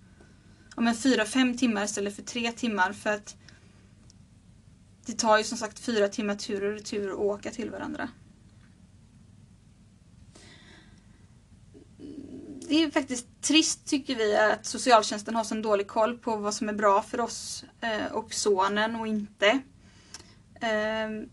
om 0.75 0.87
en 0.87 0.95
fyra, 0.95 1.25
fem 1.25 1.57
timmar 1.57 1.85
istället 1.85 2.17
för 2.17 2.23
tre 2.23 2.53
timmar 2.53 2.93
för 2.93 3.11
att 3.11 3.37
det 5.07 5.13
tar 5.13 5.39
ju 5.39 5.45
som 5.45 5.59
sagt 5.59 5.79
fyra 5.79 6.09
timmar 6.09 6.35
tur 6.35 6.65
och 6.65 6.73
retur 6.73 7.11
att 7.11 7.19
åka 7.19 7.51
till 7.51 7.71
varandra. 7.71 8.09
Det 12.69 12.83
är 12.83 12.91
faktiskt 12.91 13.27
trist 13.41 13.87
tycker 13.87 14.15
vi 14.17 14.37
att 14.37 14.67
socialtjänsten 14.67 15.35
har 15.35 15.45
så 15.45 15.55
dålig 15.55 15.87
koll 15.87 16.19
på 16.19 16.37
vad 16.37 16.55
som 16.55 16.69
är 16.69 16.73
bra 16.73 17.03
för 17.03 17.21
oss 17.21 17.65
eh, 17.81 18.13
och 18.13 18.35
sonen 18.35 18.97
och 18.97 19.07
inte. 19.07 19.61
Ehm, 20.61 21.29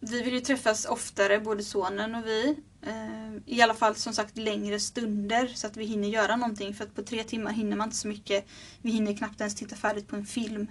vi 0.00 0.22
vill 0.22 0.34
ju 0.34 0.40
träffas 0.40 0.84
oftare, 0.84 1.40
både 1.40 1.62
sonen 1.62 2.14
och 2.14 2.26
vi. 2.26 2.56
Ehm, 2.86 3.42
I 3.46 3.62
alla 3.62 3.74
fall 3.74 3.94
som 3.94 4.12
sagt 4.12 4.38
längre 4.38 4.80
stunder 4.80 5.46
så 5.46 5.66
att 5.66 5.76
vi 5.76 5.84
hinner 5.84 6.08
göra 6.08 6.36
någonting 6.36 6.74
för 6.74 6.84
att 6.84 6.94
på 6.94 7.02
tre 7.02 7.24
timmar 7.24 7.52
hinner 7.52 7.76
man 7.76 7.88
inte 7.88 7.96
så 7.96 8.08
mycket. 8.08 8.46
Vi 8.82 8.90
hinner 8.90 9.16
knappt 9.16 9.40
ens 9.40 9.54
titta 9.54 9.76
färdigt 9.76 10.08
på 10.08 10.16
en 10.16 10.26
film. 10.26 10.66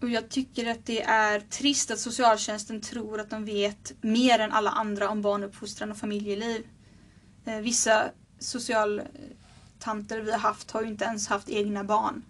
Och 0.00 0.08
jag 0.08 0.28
tycker 0.28 0.70
att 0.70 0.86
det 0.86 1.02
är 1.02 1.40
trist 1.40 1.90
att 1.90 1.98
socialtjänsten 1.98 2.80
tror 2.80 3.20
att 3.20 3.30
de 3.30 3.44
vet 3.44 3.92
mer 4.00 4.38
än 4.38 4.52
alla 4.52 4.70
andra 4.70 5.08
om 5.08 5.22
barnuppfostran 5.22 5.90
och 5.90 5.96
familjeliv. 5.96 6.66
Eh, 7.44 7.58
vissa 7.60 8.10
socialtanter 8.38 10.20
vi 10.20 10.30
har 10.30 10.38
haft 10.38 10.70
har 10.70 10.82
ju 10.82 10.88
inte 10.88 11.04
ens 11.04 11.28
haft 11.28 11.48
egna 11.48 11.84
barn. 11.84 12.24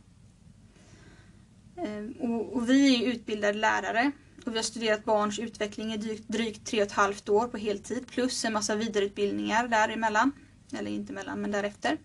Eh, 1.76 2.30
och, 2.52 2.68
vi 2.68 3.04
är 3.04 3.08
utbildade 3.08 3.58
lärare 3.58 4.12
och 4.46 4.52
vi 4.52 4.56
har 4.56 4.62
studerat 4.62 5.04
barns 5.04 5.38
utveckling 5.38 5.92
i 5.92 6.22
drygt, 6.26 6.66
tre 6.66 6.80
och 6.80 6.86
ett 6.86 6.92
halvt 6.92 7.28
år 7.28 7.48
på 7.48 7.56
heltid 7.56 8.06
plus 8.06 8.44
en 8.44 8.52
massa 8.52 8.74
vidareutbildningar 8.74 9.68
däremellan. 9.68 10.32
Eller 10.78 10.90
inte 10.90 11.12
mellan, 11.12 11.40
men 11.40 11.50
därefter. 11.50 11.98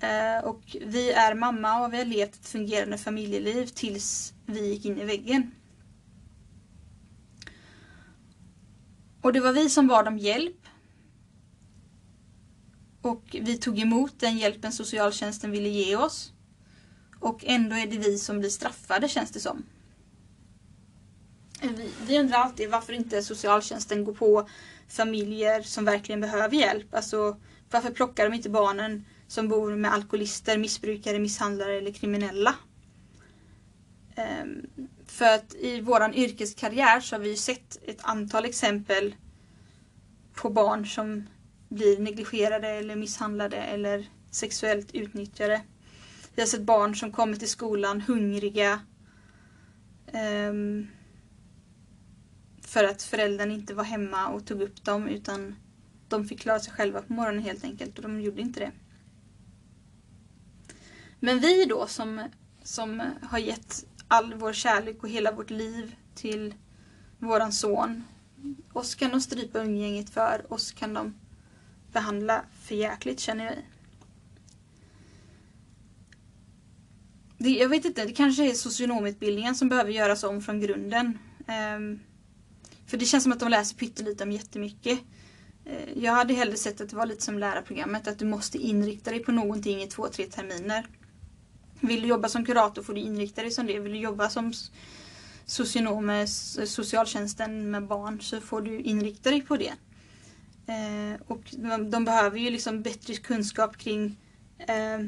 Eh, 0.00 0.44
och 0.44 0.76
vi 0.86 1.12
är 1.12 1.34
mamma 1.34 1.84
och 1.84 1.92
vi 1.92 1.98
har 1.98 2.04
levt 2.04 2.34
ett 2.34 2.48
fungerande 2.48 2.98
familjeliv 2.98 3.66
tills 3.66 4.34
vi 4.48 4.68
gick 4.68 4.84
in 4.84 4.98
i 4.98 5.04
väggen. 5.04 5.50
Och 9.22 9.32
det 9.32 9.40
var 9.40 9.52
vi 9.52 9.70
som 9.70 9.86
bad 9.86 10.08
om 10.08 10.18
hjälp. 10.18 10.66
Och 13.02 13.36
vi 13.40 13.58
tog 13.58 13.78
emot 13.78 14.20
den 14.20 14.38
hjälpen 14.38 14.72
socialtjänsten 14.72 15.50
ville 15.50 15.68
ge 15.68 15.96
oss. 15.96 16.32
Och 17.20 17.44
ändå 17.44 17.76
är 17.76 17.86
det 17.86 17.98
vi 17.98 18.18
som 18.18 18.38
blir 18.38 18.50
straffade 18.50 19.08
känns 19.08 19.30
det 19.30 19.40
som. 19.40 19.62
Vi, 21.62 21.90
vi 22.06 22.18
undrar 22.18 22.38
alltid 22.38 22.70
varför 22.70 22.92
inte 22.92 23.22
socialtjänsten 23.22 24.04
går 24.04 24.14
på 24.14 24.48
familjer 24.88 25.62
som 25.62 25.84
verkligen 25.84 26.20
behöver 26.20 26.56
hjälp. 26.56 26.94
Alltså 26.94 27.36
varför 27.70 27.90
plockar 27.90 28.24
de 28.24 28.34
inte 28.36 28.50
barnen 28.50 29.04
som 29.26 29.48
bor 29.48 29.76
med 29.76 29.92
alkoholister, 29.92 30.58
missbrukare, 30.58 31.18
misshandlare 31.18 31.78
eller 31.78 31.92
kriminella? 31.92 32.54
Ehm, 34.18 34.66
för 35.06 35.34
att 35.34 35.54
i 35.54 35.80
våran 35.80 36.14
yrkeskarriär 36.14 37.00
så 37.00 37.16
har 37.16 37.20
vi 37.20 37.36
sett 37.36 37.78
ett 37.88 38.00
antal 38.02 38.44
exempel 38.44 39.14
på 40.34 40.50
barn 40.50 40.86
som 40.86 41.28
blir 41.68 41.98
negligerade 41.98 42.68
eller 42.68 42.96
misshandlade 42.96 43.56
eller 43.56 44.08
sexuellt 44.30 44.94
utnyttjade. 44.94 45.62
Vi 46.34 46.42
har 46.42 46.46
sett 46.46 46.62
barn 46.62 46.96
som 46.96 47.12
kommer 47.12 47.36
till 47.36 47.48
skolan 47.48 48.00
hungriga. 48.00 48.80
Um, 50.50 50.88
för 52.62 52.84
att 52.84 53.02
föräldern 53.02 53.50
inte 53.50 53.74
var 53.74 53.84
hemma 53.84 54.28
och 54.28 54.46
tog 54.46 54.62
upp 54.62 54.84
dem 54.84 55.08
utan 55.08 55.54
de 56.08 56.28
fick 56.28 56.40
klara 56.40 56.60
sig 56.60 56.72
själva 56.72 57.02
på 57.02 57.12
morgonen 57.12 57.42
helt 57.42 57.64
enkelt 57.64 57.96
och 57.96 58.02
de 58.02 58.20
gjorde 58.20 58.40
inte 58.40 58.60
det. 58.60 58.72
Men 61.20 61.38
vi 61.38 61.64
då 61.64 61.86
som, 61.86 62.28
som 62.62 63.02
har 63.22 63.38
gett 63.38 63.84
all 64.08 64.34
vår 64.34 64.52
kärlek 64.52 65.02
och 65.02 65.08
hela 65.08 65.32
vårt 65.32 65.50
liv 65.50 65.94
till 66.14 66.54
våran 67.18 67.52
son. 67.52 68.04
Oss 68.72 68.94
kan 68.94 69.10
de 69.10 69.20
strypa 69.20 69.58
umgänget 69.58 70.10
för, 70.10 70.52
oss 70.52 70.72
kan 70.72 70.94
de 70.94 71.14
behandla 71.92 72.44
för 72.62 72.74
jäkligt 72.74 73.20
känner 73.20 73.44
jag. 73.44 73.54
Det, 77.38 77.50
jag 77.50 77.68
vet 77.68 77.84
inte, 77.84 78.04
det 78.04 78.12
kanske 78.12 78.50
är 78.50 78.54
socionomutbildningen 78.54 79.54
som 79.54 79.68
behöver 79.68 79.90
göras 79.90 80.24
om 80.24 80.42
från 80.42 80.60
grunden. 80.60 81.18
Um, 81.76 82.00
för 82.86 82.96
det 82.96 83.04
känns 83.04 83.22
som 83.22 83.32
att 83.32 83.40
de 83.40 83.48
läser 83.48 83.76
pyttelite 83.76 84.24
om 84.24 84.32
jättemycket. 84.32 84.98
Uh, 85.66 86.04
jag 86.04 86.12
hade 86.12 86.34
hellre 86.34 86.56
sett 86.56 86.80
att 86.80 86.88
det 86.88 86.96
var 86.96 87.06
lite 87.06 87.24
som 87.24 87.38
lärarprogrammet, 87.38 88.08
att 88.08 88.18
du 88.18 88.24
måste 88.24 88.58
inrikta 88.58 89.10
dig 89.10 89.20
på 89.20 89.32
någonting 89.32 89.82
i 89.82 89.86
två, 89.86 90.08
tre 90.08 90.26
terminer. 90.26 90.86
Vill 91.80 92.02
du 92.02 92.08
jobba 92.08 92.28
som 92.28 92.44
kurator 92.44 92.82
får 92.82 92.94
du 92.94 93.00
inrikta 93.00 93.42
dig 93.42 93.50
som 93.50 93.66
det. 93.66 93.78
Vill 93.78 93.92
du 93.92 93.98
jobba 93.98 94.30
som 94.30 94.52
socionom 95.46 96.06
med 96.06 96.28
socialtjänsten 96.28 97.70
med 97.70 97.86
barn 97.86 98.20
så 98.20 98.40
får 98.40 98.60
du 98.60 98.80
inrikta 98.80 99.30
dig 99.30 99.42
på 99.42 99.56
det. 99.56 99.72
Eh, 100.68 101.20
och 101.26 101.42
de, 101.90 102.04
behöver 102.04 102.38
ju 102.38 102.50
liksom 102.50 102.82
bättre 102.82 103.14
kunskap 103.14 103.76
kring 103.76 104.16
eh, 104.58 105.06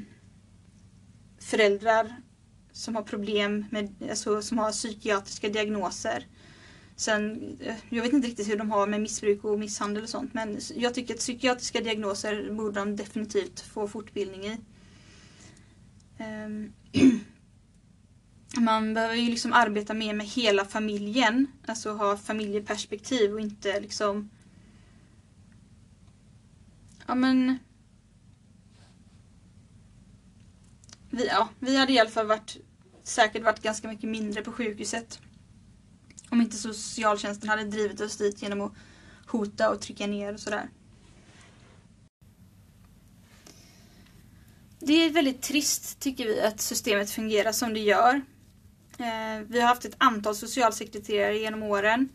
föräldrar 1.41 2.17
som 2.73 2.97
har 2.97 3.03
problem 3.03 3.65
med, 3.71 3.95
alltså, 4.11 4.43
som 4.43 4.59
har 4.59 4.73
psykiatriska 4.73 5.49
diagnoser. 5.49 6.27
Sen, 6.97 7.57
eh, 7.61 7.75
jag 7.89 8.03
vet 8.03 8.13
inte 8.13 8.29
riktigt 8.29 8.49
hur 8.49 8.59
de 8.59 8.71
har 8.71 8.87
med 8.87 9.01
missbruk 9.01 9.45
och 9.45 9.59
misshandel 9.59 10.03
och 10.03 10.09
sånt 10.09 10.35
men 10.35 10.61
jag 10.77 10.95
tycker 10.95 11.15
att 11.15 11.21
psykiatriska 11.21 11.81
diagnoser 11.81 12.51
borde 12.53 12.81
de 12.81 12.97
definitivt 12.97 13.61
få 13.61 13.89
fortbildning 13.89 14.45
i. 14.45 14.57
Ehm, 16.21 16.73
man 18.61 18.95
behöver 18.95 19.15
ju 19.15 19.31
liksom 19.31 19.53
arbeta 19.53 19.95
mer 19.95 20.15
med 20.15 20.27
hela 20.27 20.65
familjen, 20.65 21.47
alltså 21.67 21.93
ha 21.93 22.17
familjeperspektiv 22.17 23.33
och 23.33 23.41
inte 23.41 23.81
liksom 23.81 24.31
Ja 27.07 27.15
men 27.15 27.59
vi, 31.11 31.27
ja, 31.27 31.49
vi 31.59 31.77
hade 31.77 31.93
i 31.93 31.99
alla 31.99 32.11
fall 32.11 32.27
varit, 32.27 32.57
säkert 33.03 33.43
varit 33.43 33.63
ganska 33.63 33.89
mycket 33.89 34.11
mindre 34.11 34.43
på 34.43 34.53
sjukhuset. 34.53 35.21
Om 36.31 36.41
inte 36.41 36.57
socialtjänsten 36.57 37.49
hade 37.49 37.65
drivit 37.65 38.01
oss 38.01 38.17
dit 38.17 38.43
genom 38.43 38.61
att 38.61 38.73
hota 39.27 39.71
och 39.71 39.81
trycka 39.81 40.07
ner 40.07 40.35
och 40.35 40.41
sådär. 40.41 40.69
Det 44.83 44.93
är 44.93 45.11
väldigt 45.11 45.43
trist 45.43 46.01
tycker 46.01 46.27
vi 46.27 46.41
att 46.41 46.61
systemet 46.61 47.11
fungerar 47.11 47.53
som 47.53 47.75
det 47.75 47.81
gör. 47.81 48.15
Eh, 48.99 49.45
vi 49.49 49.61
har 49.61 49.69
haft 49.69 49.85
ett 49.85 49.97
antal 49.99 50.35
socialsekreterare 50.35 51.39
genom 51.39 51.63
åren. 51.63 52.09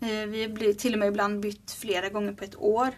Eh, 0.00 0.08
vi 0.08 0.42
har 0.42 0.72
till 0.72 0.92
och 0.92 0.98
med 0.98 1.08
ibland 1.08 1.40
bytt 1.40 1.72
flera 1.72 2.08
gånger 2.08 2.32
på 2.32 2.44
ett 2.44 2.56
år. 2.56 2.88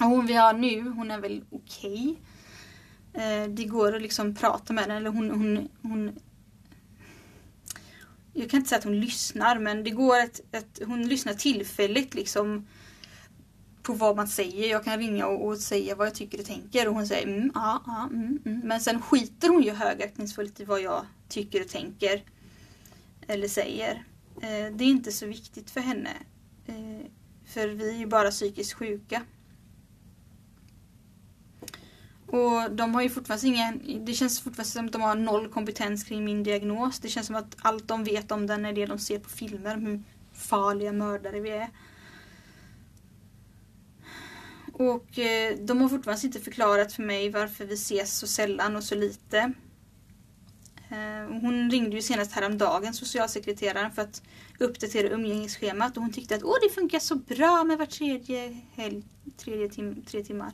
Och 0.00 0.06
hon 0.06 0.26
vi 0.26 0.34
har 0.34 0.52
nu, 0.52 0.80
hon 0.80 1.10
är 1.10 1.20
väl 1.20 1.44
okej. 1.50 2.20
Okay. 3.12 3.48
Det 3.48 3.64
går 3.64 3.96
att 3.96 4.02
liksom 4.02 4.34
prata 4.34 4.72
med 4.72 4.84
henne. 4.84 4.96
Eller 4.96 5.10
hon, 5.10 5.30
hon, 5.30 5.68
hon 5.82 6.18
jag 8.32 8.50
kan 8.50 8.58
inte 8.58 8.68
säga 8.68 8.78
att 8.78 8.84
hon 8.84 9.00
lyssnar 9.00 9.58
men 9.58 9.84
det 9.84 9.90
går 9.90 10.18
att, 10.18 10.40
att 10.52 10.80
hon 10.86 11.08
lyssnar 11.08 11.34
tillfälligt 11.34 12.14
liksom 12.14 12.66
på 13.90 13.96
vad 13.96 14.16
man 14.16 14.28
säger. 14.28 14.70
Jag 14.70 14.84
kan 14.84 14.98
ringa 14.98 15.26
och, 15.26 15.46
och 15.46 15.58
säga 15.58 15.94
vad 15.94 16.06
jag 16.06 16.14
tycker 16.14 16.38
och 16.38 16.46
tänker 16.46 16.88
och 16.88 16.94
hon 16.94 17.06
säger 17.06 17.26
mm, 17.26 17.50
ja, 17.54 17.82
ja, 17.86 18.08
mm, 18.12 18.38
mm. 18.46 18.60
Men 18.64 18.80
sen 18.80 19.02
skiter 19.02 19.48
hon 19.48 19.62
ju 19.62 19.70
högaktningsfullt 19.70 20.60
i 20.60 20.64
vad 20.64 20.80
jag 20.80 21.06
tycker 21.28 21.60
och 21.60 21.68
tänker. 21.68 22.22
Eller 23.26 23.48
säger. 23.48 24.04
Eh, 24.42 24.74
det 24.76 24.84
är 24.84 24.88
inte 24.88 25.12
så 25.12 25.26
viktigt 25.26 25.70
för 25.70 25.80
henne. 25.80 26.10
Eh, 26.66 27.06
för 27.46 27.68
vi 27.68 27.90
är 27.90 27.98
ju 27.98 28.06
bara 28.06 28.30
psykiskt 28.30 28.72
sjuka. 28.72 29.22
Och 32.26 32.70
de 32.70 32.94
har 32.94 33.02
ju 33.02 33.10
fortfarande 33.10 33.46
ingen, 33.46 34.04
det 34.04 34.12
känns 34.12 34.40
fortfarande 34.40 34.70
som 34.70 34.86
att 34.86 34.92
de 34.92 35.02
har 35.02 35.14
noll 35.14 35.48
kompetens 35.48 36.04
kring 36.04 36.24
min 36.24 36.42
diagnos. 36.42 37.00
Det 37.00 37.08
känns 37.08 37.26
som 37.26 37.36
att 37.36 37.56
allt 37.62 37.88
de 37.88 38.04
vet 38.04 38.30
om 38.32 38.46
den 38.46 38.64
är 38.64 38.72
det 38.72 38.86
de 38.86 38.98
ser 38.98 39.18
på 39.18 39.28
filmer, 39.28 39.74
om 39.74 39.86
hur 39.86 40.02
farliga 40.32 40.92
mördare 40.92 41.40
vi 41.40 41.50
är. 41.50 41.68
Och 44.80 45.18
eh, 45.18 45.56
de 45.58 45.80
har 45.80 45.88
fortfarande 45.88 46.26
inte 46.26 46.40
förklarat 46.40 46.92
för 46.92 47.02
mig 47.02 47.30
varför 47.30 47.64
vi 47.64 47.74
ses 47.74 48.18
så 48.18 48.26
sällan 48.26 48.76
och 48.76 48.84
så 48.84 48.94
lite. 48.94 49.38
Eh, 50.88 51.40
hon 51.40 51.70
ringde 51.70 51.96
ju 51.96 52.02
senast 52.02 52.32
häromdagen, 52.32 52.94
socialsekreteraren, 52.94 53.90
för 53.90 54.02
att 54.02 54.22
uppdatera 54.58 55.08
umgängesschemat 55.08 55.96
och 55.96 56.02
hon 56.02 56.12
tyckte 56.12 56.34
att 56.34 56.42
Åh, 56.42 56.56
det 56.62 56.74
funkar 56.74 56.98
så 56.98 57.14
bra 57.14 57.64
med 57.64 57.78
var 57.78 57.86
tredje 57.86 58.60
helg, 58.74 59.02
tredje 59.36 59.68
tim 59.68 60.02
tre 60.02 60.22
timmar. 60.22 60.52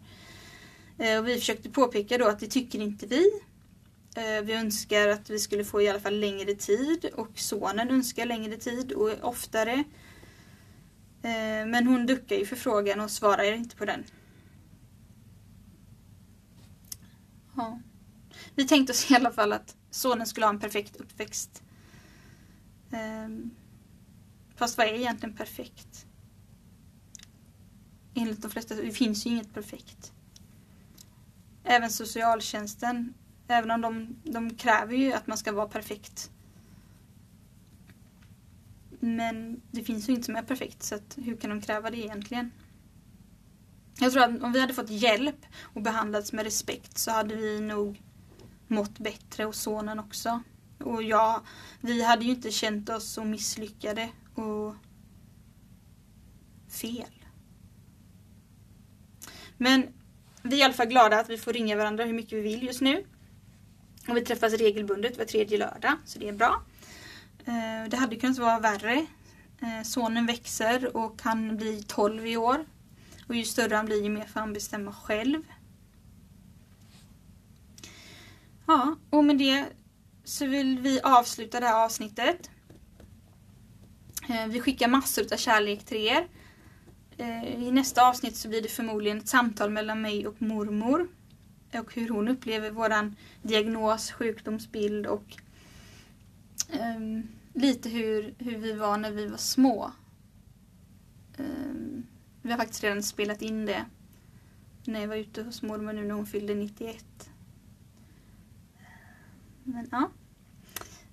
Eh, 0.98 1.18
och 1.18 1.28
vi 1.28 1.34
försökte 1.34 1.70
påpeka 1.70 2.18
då 2.18 2.26
att 2.26 2.40
det 2.40 2.46
tycker 2.46 2.78
inte 2.78 3.06
vi. 3.06 3.30
Vi 4.42 4.52
önskar 4.52 5.08
att 5.08 5.30
vi 5.30 5.38
skulle 5.38 5.64
få 5.64 5.82
i 5.82 5.88
alla 5.88 6.00
fall 6.00 6.20
längre 6.20 6.54
tid 6.54 7.10
och 7.14 7.30
sonen 7.34 7.90
önskar 7.90 8.26
längre 8.26 8.56
tid 8.56 8.92
och 8.92 9.10
oftare. 9.22 9.84
Eh, 11.22 11.66
men 11.66 11.86
hon 11.86 12.06
duckar 12.06 12.36
ju 12.36 12.46
för 12.46 12.56
frågan 12.56 13.00
och 13.00 13.10
svarar 13.10 13.52
inte 13.52 13.76
på 13.76 13.84
den. 13.84 14.04
Ja. 17.56 17.80
Vi 18.54 18.68
tänkte 18.68 18.92
oss 18.92 19.10
i 19.10 19.14
alla 19.14 19.32
fall 19.32 19.52
att 19.52 19.76
sonen 19.90 20.26
skulle 20.26 20.46
ha 20.46 20.50
en 20.52 20.60
perfekt 20.60 20.96
uppväxt. 20.96 21.62
Ehm, 22.90 23.50
fast 24.56 24.78
vad 24.78 24.86
är 24.86 24.92
egentligen 24.92 25.36
perfekt? 25.36 26.06
Enligt 28.14 28.42
de 28.42 28.50
flesta, 28.50 28.74
det 28.74 28.90
finns 28.90 29.26
ju 29.26 29.30
inget 29.30 29.54
perfekt. 29.54 30.12
Även 31.64 31.90
socialtjänsten, 31.90 33.14
även 33.48 33.70
om 33.70 33.80
de, 33.80 34.16
de 34.32 34.54
kräver 34.54 34.94
ju 34.94 35.12
att 35.12 35.26
man 35.26 35.38
ska 35.38 35.52
vara 35.52 35.68
perfekt. 35.68 36.30
Men 39.06 39.60
det 39.70 39.82
finns 39.82 40.08
ju 40.08 40.12
inget 40.12 40.24
som 40.24 40.36
är 40.36 40.42
perfekt 40.42 40.82
så 40.82 40.94
att 40.94 41.18
hur 41.24 41.36
kan 41.36 41.50
de 41.50 41.60
kräva 41.60 41.90
det 41.90 41.96
egentligen? 41.96 42.50
Jag 44.00 44.12
tror 44.12 44.22
att 44.22 44.42
om 44.42 44.52
vi 44.52 44.60
hade 44.60 44.74
fått 44.74 44.90
hjälp 44.90 45.46
och 45.62 45.82
behandlats 45.82 46.32
med 46.32 46.44
respekt 46.44 46.98
så 46.98 47.10
hade 47.10 47.34
vi 47.34 47.60
nog 47.60 48.02
mått 48.66 48.98
bättre 48.98 49.46
och 49.46 49.54
sonen 49.54 49.98
också. 49.98 50.42
Och 50.78 51.02
ja, 51.02 51.42
vi 51.80 52.02
hade 52.02 52.24
ju 52.24 52.30
inte 52.30 52.50
känt 52.50 52.88
oss 52.88 53.12
så 53.12 53.24
misslyckade 53.24 54.08
och 54.34 54.74
fel. 56.68 57.24
Men 59.56 59.86
vi 60.42 60.56
är 60.56 60.60
i 60.60 60.62
alla 60.62 60.74
fall 60.74 60.86
glada 60.86 61.20
att 61.20 61.30
vi 61.30 61.38
får 61.38 61.52
ringa 61.52 61.76
varandra 61.76 62.04
hur 62.04 62.14
mycket 62.14 62.32
vi 62.32 62.42
vill 62.42 62.62
just 62.62 62.80
nu. 62.80 63.04
Och 64.08 64.16
vi 64.16 64.20
träffas 64.20 64.52
regelbundet 64.52 65.18
var 65.18 65.24
tredje 65.24 65.58
lördag, 65.58 65.92
så 66.04 66.18
det 66.18 66.28
är 66.28 66.32
bra. 66.32 66.62
Eh, 67.46 67.88
det 67.88 67.96
hade 67.96 68.16
kunnat 68.16 68.38
vara 68.38 68.58
värre. 68.58 69.06
Eh, 69.62 69.82
sonen 69.84 70.26
växer 70.26 70.96
och 70.96 71.20
han 71.22 71.56
blir 71.56 71.82
12 71.82 72.26
i 72.26 72.36
år. 72.36 72.66
Och 73.28 73.34
ju 73.34 73.44
större 73.44 73.74
han 73.74 73.86
blir 73.86 74.02
ju 74.02 74.10
mer 74.10 74.26
får 74.26 74.40
han 74.40 74.52
bestämma 74.52 74.92
själv. 74.92 75.42
Ja, 78.66 78.96
och 79.10 79.24
med 79.24 79.38
det 79.38 79.64
så 80.24 80.46
vill 80.46 80.78
vi 80.78 81.00
avsluta 81.00 81.60
det 81.60 81.66
här 81.66 81.84
avsnittet. 81.84 82.50
Eh, 84.28 84.46
vi 84.46 84.60
skickar 84.60 84.88
massor 84.88 85.32
av 85.32 85.36
kärlek 85.36 85.84
till 85.84 86.06
er. 86.06 86.28
Eh, 87.16 87.62
I 87.62 87.70
nästa 87.70 88.08
avsnitt 88.08 88.36
så 88.36 88.48
blir 88.48 88.62
det 88.62 88.68
förmodligen 88.68 89.18
ett 89.18 89.28
samtal 89.28 89.70
mellan 89.70 90.00
mig 90.00 90.26
och 90.26 90.42
mormor. 90.42 91.08
Och 91.74 91.94
hur 91.94 92.08
hon 92.08 92.28
upplever 92.28 92.70
våran 92.70 93.16
diagnos, 93.42 94.10
sjukdomsbild 94.10 95.06
och 95.06 95.36
um, 96.72 97.28
lite 97.52 97.88
hur, 97.88 98.34
hur 98.38 98.58
vi 98.58 98.72
var 98.72 98.98
när 98.98 99.10
vi 99.10 99.26
var 99.26 99.36
små. 99.36 99.92
Um, 101.36 102.06
vi 102.42 102.50
har 102.50 102.58
faktiskt 102.58 102.84
redan 102.84 103.02
spelat 103.02 103.42
in 103.42 103.66
det 103.66 103.84
när 104.84 105.00
jag 105.00 105.08
var 105.08 105.16
ute 105.16 105.42
hos 105.42 105.62
mormor 105.62 105.92
nu 105.92 106.04
när 106.04 106.14
hon 106.14 106.26
fyllde 106.26 106.54
91. 106.54 107.30
Men 109.62 109.88
ja. 109.90 110.10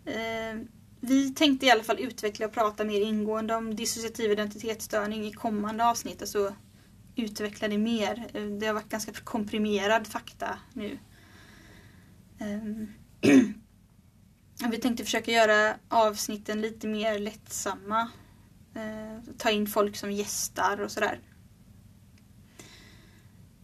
Eh, 0.05 0.59
vi 0.99 1.33
tänkte 1.33 1.65
i 1.65 1.71
alla 1.71 1.83
fall 1.83 1.99
utveckla 1.99 2.45
och 2.45 2.51
prata 2.51 2.83
mer 2.83 3.01
ingående 3.01 3.55
om 3.55 3.75
dissociativ 3.75 4.31
identitetsstörning 4.31 5.25
i 5.25 5.31
kommande 5.33 5.85
avsnitt. 5.85 6.21
Alltså 6.21 6.55
utveckla 7.15 7.67
det 7.67 7.77
mer. 7.77 8.27
Ehm, 8.33 8.59
det 8.59 8.65
har 8.65 8.73
varit 8.73 8.89
ganska 8.89 9.11
komprimerad 9.11 10.07
fakta 10.07 10.59
nu. 10.73 10.97
Vi 14.69 14.77
tänkte 14.77 15.03
försöka 15.03 15.31
göra 15.31 15.75
avsnitten 15.89 16.61
lite 16.61 16.87
mer 16.87 17.19
lättsamma. 17.19 18.11
Eh, 18.75 19.33
ta 19.37 19.49
in 19.49 19.67
folk 19.67 19.95
som 19.95 20.11
gästar 20.11 20.81
och 20.81 20.91
sådär. 20.91 21.19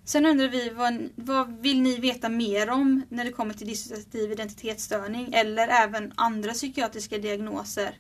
Sen 0.06 0.26
undrar 0.26 0.48
vi 0.48 0.70
vad, 0.70 1.10
vad 1.16 1.62
vill 1.62 1.82
ni 1.82 2.00
veta 2.00 2.30
mer 2.30 2.70
om 2.70 3.02
när 3.10 3.26
det 3.26 3.32
kommer 3.32 3.54
till 3.54 3.68
dissociativ 3.68 4.32
identitetsstörning 4.32 5.34
eller 5.34 5.68
även 5.68 6.14
andra 6.16 6.54
psykiatriska 6.54 7.18
diagnoser? 7.18 7.98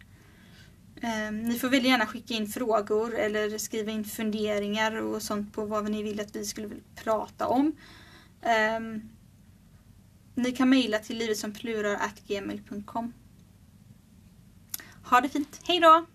Eh, 1.01 1.31
ni 1.31 1.59
får 1.59 1.69
väldigt 1.69 1.91
gärna 1.91 2.05
skicka 2.05 2.33
in 2.33 2.47
frågor 2.47 3.15
eller 3.15 3.57
skriva 3.57 3.91
in 3.91 4.03
funderingar 4.03 4.95
och 4.95 5.21
sånt 5.21 5.53
på 5.53 5.65
vad 5.65 5.91
ni 5.91 6.03
vill 6.03 6.19
att 6.19 6.35
vi 6.35 6.45
skulle 6.45 6.69
prata 6.95 7.47
om. 7.47 7.73
Eh, 8.41 8.79
ni 10.39 10.51
kan 10.51 10.69
mejla 10.69 10.99
till 10.99 11.17
livetsompluralgmail.com 11.17 13.13
Ha 15.03 15.21
det 15.21 15.29
fint, 15.29 15.61
hejdå! 15.63 15.87
då! 15.87 16.05